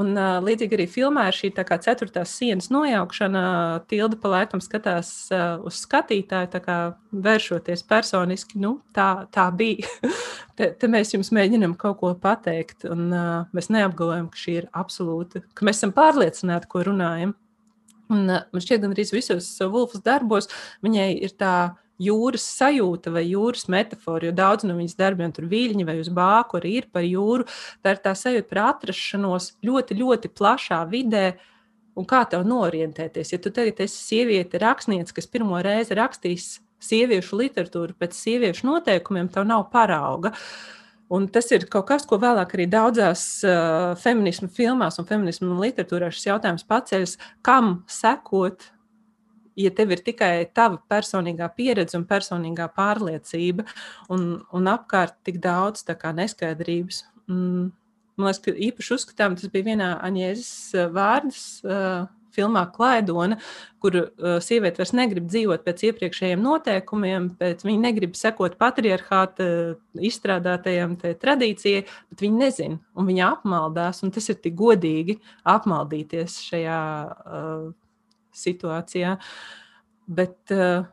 Un 0.00 0.12
uh, 0.16 0.36
līdzīgi 0.44 0.78
arī 0.78 0.88
filmā 0.90 1.28
ir 1.30 1.38
šī 1.38 1.52
tā 1.56 1.64
kā 1.68 1.80
ceturtās 1.82 2.36
sienas 2.36 2.68
nojaukšana, 2.74 3.44
tilda 3.90 4.20
pa 4.20 4.36
laikam 4.36 4.62
skatās 4.64 5.12
uh, 5.32 5.64
uz 5.64 5.80
skatītāju, 5.86 6.52
tā 6.52 6.62
kā 6.64 6.78
vēršoties 7.12 7.84
personiski, 7.88 8.60
nu 8.60 8.78
tā, 8.96 9.26
tā 9.32 9.48
bija. 9.56 9.88
te, 10.58 10.70
te 10.78 10.90
mēs 10.90 11.14
jums 11.14 11.32
mēģinam 11.34 11.76
kaut 11.80 12.00
ko 12.00 12.12
pateikt, 12.18 12.86
un 12.90 13.08
uh, 13.10 13.52
mēs 13.56 13.70
neapgalvojam, 13.72 14.30
ka 14.32 14.40
šī 14.40 14.56
ir 14.62 14.70
absolūta, 14.76 15.44
ka 15.56 15.68
mēs 15.68 15.80
esam 15.80 15.94
pārliecināti, 15.96 16.70
ko 16.72 16.84
runājam. 16.88 17.36
Un, 18.12 18.26
uh, 18.26 18.42
man 18.52 18.64
šķiet, 18.64 18.88
arī 18.88 19.06
visos 19.14 19.52
Vulfas 19.72 20.04
darbos 20.04 20.50
viņai 20.84 21.08
ir 21.24 21.36
tā 21.40 21.54
jūras 22.02 22.44
sajūta 22.56 23.12
vai 23.14 23.24
jūras 23.28 23.68
metāfora, 23.72 24.28
jo 24.28 24.34
daudz 24.36 24.66
no 24.66 24.76
viņas 24.78 24.98
darbiem 24.98 25.32
tur 25.34 25.46
viļņi 25.50 25.86
vai 25.86 25.98
uz 26.00 26.10
bāku 26.12 26.58
arī 26.58 26.76
ir 26.80 26.90
par 26.92 27.06
jūru. 27.06 27.46
Tā 27.84 27.94
ir 27.94 28.02
tā 28.04 28.14
sajūta 28.18 28.48
par 28.50 28.62
atrašanos 28.72 29.52
ļoti, 29.64 29.98
ļoti 30.00 30.32
plašā 30.32 30.82
vidē. 30.90 31.32
Un 31.98 32.06
kā 32.08 32.22
tev 32.24 32.46
norientēties? 32.48 33.34
Ja 33.34 33.38
tu 33.42 33.52
tagad 33.52 33.82
esi 33.84 33.98
sieviete, 34.00 34.56
rakstniece, 34.62 35.12
kas 35.12 35.28
pirmo 35.28 35.58
reizi 35.60 35.98
rakstīs 35.98 36.54
sieviešu 36.82 37.40
literatūru 37.40 37.96
pēc 37.98 38.16
sieviešu 38.18 38.68
noteikumiem, 38.68 39.30
tev 39.32 39.46
nav 39.48 39.68
parauga. 39.72 40.34
Un 41.12 41.26
tas 41.28 41.50
ir 41.52 41.66
kaut 41.68 41.90
kas, 41.90 42.06
ko 42.08 42.16
vēlāk 42.20 42.54
arī 42.56 42.64
daudzās 42.72 43.22
uh, 43.44 43.92
feminismu 44.00 44.48
filmās 44.52 44.96
un 45.00 45.08
feminismu 45.08 45.58
literatūrā 45.60 46.08
šis 46.12 46.30
jautājums 46.30 46.64
paceļas, 46.68 47.18
kam 47.44 47.82
sekot, 47.90 48.64
ja 49.60 49.72
tev 49.76 49.92
ir 49.92 50.00
tikai 50.06 50.46
tava 50.56 50.80
personīgā 50.88 51.50
pieredze 51.56 51.98
un 51.98 52.06
personīgā 52.08 52.70
pārliecība, 52.72 53.66
un, 54.14 54.40
un 54.56 54.72
apkārt 54.72 55.18
tik 55.28 55.42
daudz 55.44 55.84
neskaidrības. 55.84 57.04
Mm, 57.28 57.68
man 58.16 58.30
liekas, 58.30 58.42
ka 58.46 58.56
īpaši 58.70 58.96
uzskatām, 58.96 59.36
tas 59.36 59.52
bija 59.52 59.72
vienā 59.72 59.92
Aņēzes 60.08 60.88
vārdas. 60.96 61.44
Uh, 61.60 62.08
filmā 62.34 62.64
Klaidona, 62.74 63.38
kur 63.82 63.98
uh, 63.98 64.38
sieviete 64.44 64.82
vairs 64.82 64.94
negrib 64.96 65.28
dzīvot 65.30 65.64
pēc 65.66 65.84
iepriekšējiem 65.90 66.42
noteikumiem, 66.42 67.28
bet 67.40 67.64
viņa 67.66 67.84
negrib 67.88 68.16
sekot 68.18 68.56
patriarchāta 68.60 69.48
uh, 69.48 69.74
izstrādātajām 70.10 70.96
tradīcijai, 71.02 71.84
bet 72.12 72.24
viņa 72.24 72.42
nezina, 72.46 72.80
un 72.96 73.10
viņa 73.10 73.28
apmaldās, 73.36 74.02
un 74.06 74.14
tas 74.14 74.30
ir 74.32 74.40
tik 74.42 74.56
godīgi 74.58 75.18
apmaldīties 75.54 76.40
šajā 76.48 76.80
uh, 77.12 77.70
situācijā. 78.44 79.18
bet 80.06 80.52
uh, 80.52 80.84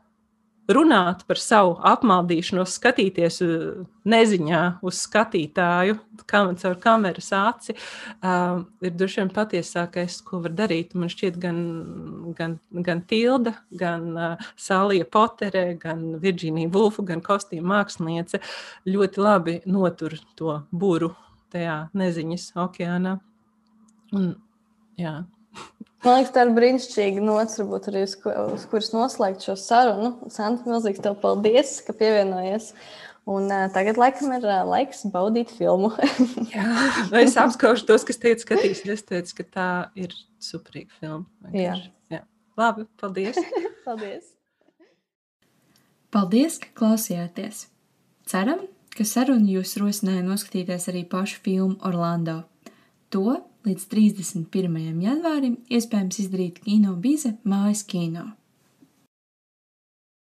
runāt 0.69 1.23
par 1.27 1.39
savu 1.41 1.75
apmaldīšanos, 1.87 2.75
skatīties 2.77 3.39
neziņā 4.09 4.61
uz 4.85 4.99
skatītāju, 5.05 5.97
kā 6.29 6.41
caur 6.61 6.77
kameras 6.81 7.31
aci, 7.35 7.75
uh, 7.75 8.61
ir 8.85 8.93
droši 8.97 9.21
vien 9.21 9.31
patiesākais, 9.33 10.19
ko 10.25 10.41
var 10.43 10.53
darīt. 10.57 10.93
Man 10.97 11.11
šķiet, 11.11 11.39
gan, 11.41 11.61
gan, 12.37 12.57
gan 12.85 13.01
Tilda, 13.09 13.55
gan 13.71 14.11
uh, 14.13 14.51
Sālija 14.59 15.07
Potere, 15.09 15.73
gan 15.81 16.19
Virģīnija 16.21 16.71
Vulfa, 16.73 17.05
gan 17.07 17.23
kostīma 17.25 17.79
māksliniece 17.79 18.41
ļoti 18.89 19.25
labi 19.25 19.57
notur 19.69 20.19
to 20.39 20.61
buru 20.71 21.13
tajā 21.53 21.81
neziņas 21.97 22.51
okeānā. 22.61 23.17
Un, 24.15 24.31
jā. 24.97 25.19
Man 25.99 26.15
liekas, 26.15 26.31
tā 26.31 26.45
ir 26.45 26.53
brīnišķīga 26.55 27.21
nots, 27.23 27.57
varbūt 27.59 27.89
arī 27.91 28.05
uz, 28.07 28.15
uz 28.55 28.65
kuras 28.71 28.93
noslēgt 28.93 29.43
šo 29.43 29.57
sarunu. 29.59 30.13
Santa, 30.31 30.63
milzīgs 30.69 31.03
tev 31.03 31.17
paldies, 31.19 31.73
ka 31.83 31.95
pievienojies. 31.99 32.71
Un 33.29 33.51
uh, 33.51 33.65
tagad, 33.73 33.99
laikam, 33.99 34.31
ir 34.37 34.47
uh, 34.47 34.61
laiks 34.65 35.03
baudīt 35.11 35.51
filmu. 35.57 35.91
Jā, 36.55 36.69
es 37.19 37.35
apskaužu 37.37 37.83
tos, 37.89 38.07
kas 38.07 38.21
teica, 38.21 38.45
skatīs. 38.45 38.85
Es 38.87 39.03
teicu, 39.05 39.35
ka 39.41 39.47
tā 39.57 39.69
ir 39.99 40.15
superīga 40.41 40.95
filma. 41.01 41.51
Jā. 41.51 41.75
Jā. 42.09 42.23
Labi, 42.57 42.87
paldies. 43.01 43.37
paldies. 43.87 44.31
Paldies, 46.15 46.61
ka 46.63 46.71
klausījāties. 46.79 47.67
Ceram, 48.29 48.63
ka 48.95 49.03
saruna 49.05 49.51
jūs 49.51 49.75
rosināja 49.83 50.23
noskatīties 50.25 50.87
arī 50.89 51.03
pašu 51.11 51.43
filmu 51.43 51.77
Orlando. 51.85 52.39
To 53.13 53.41
līdz 53.67 53.85
31. 53.91 54.77
janvārim 55.03 55.57
iespējams 55.69 56.21
izdarīt 56.23 56.61
Kino 56.63 56.95
Bize 56.95 57.35
mājas 57.43 57.83
kino. 57.87 58.29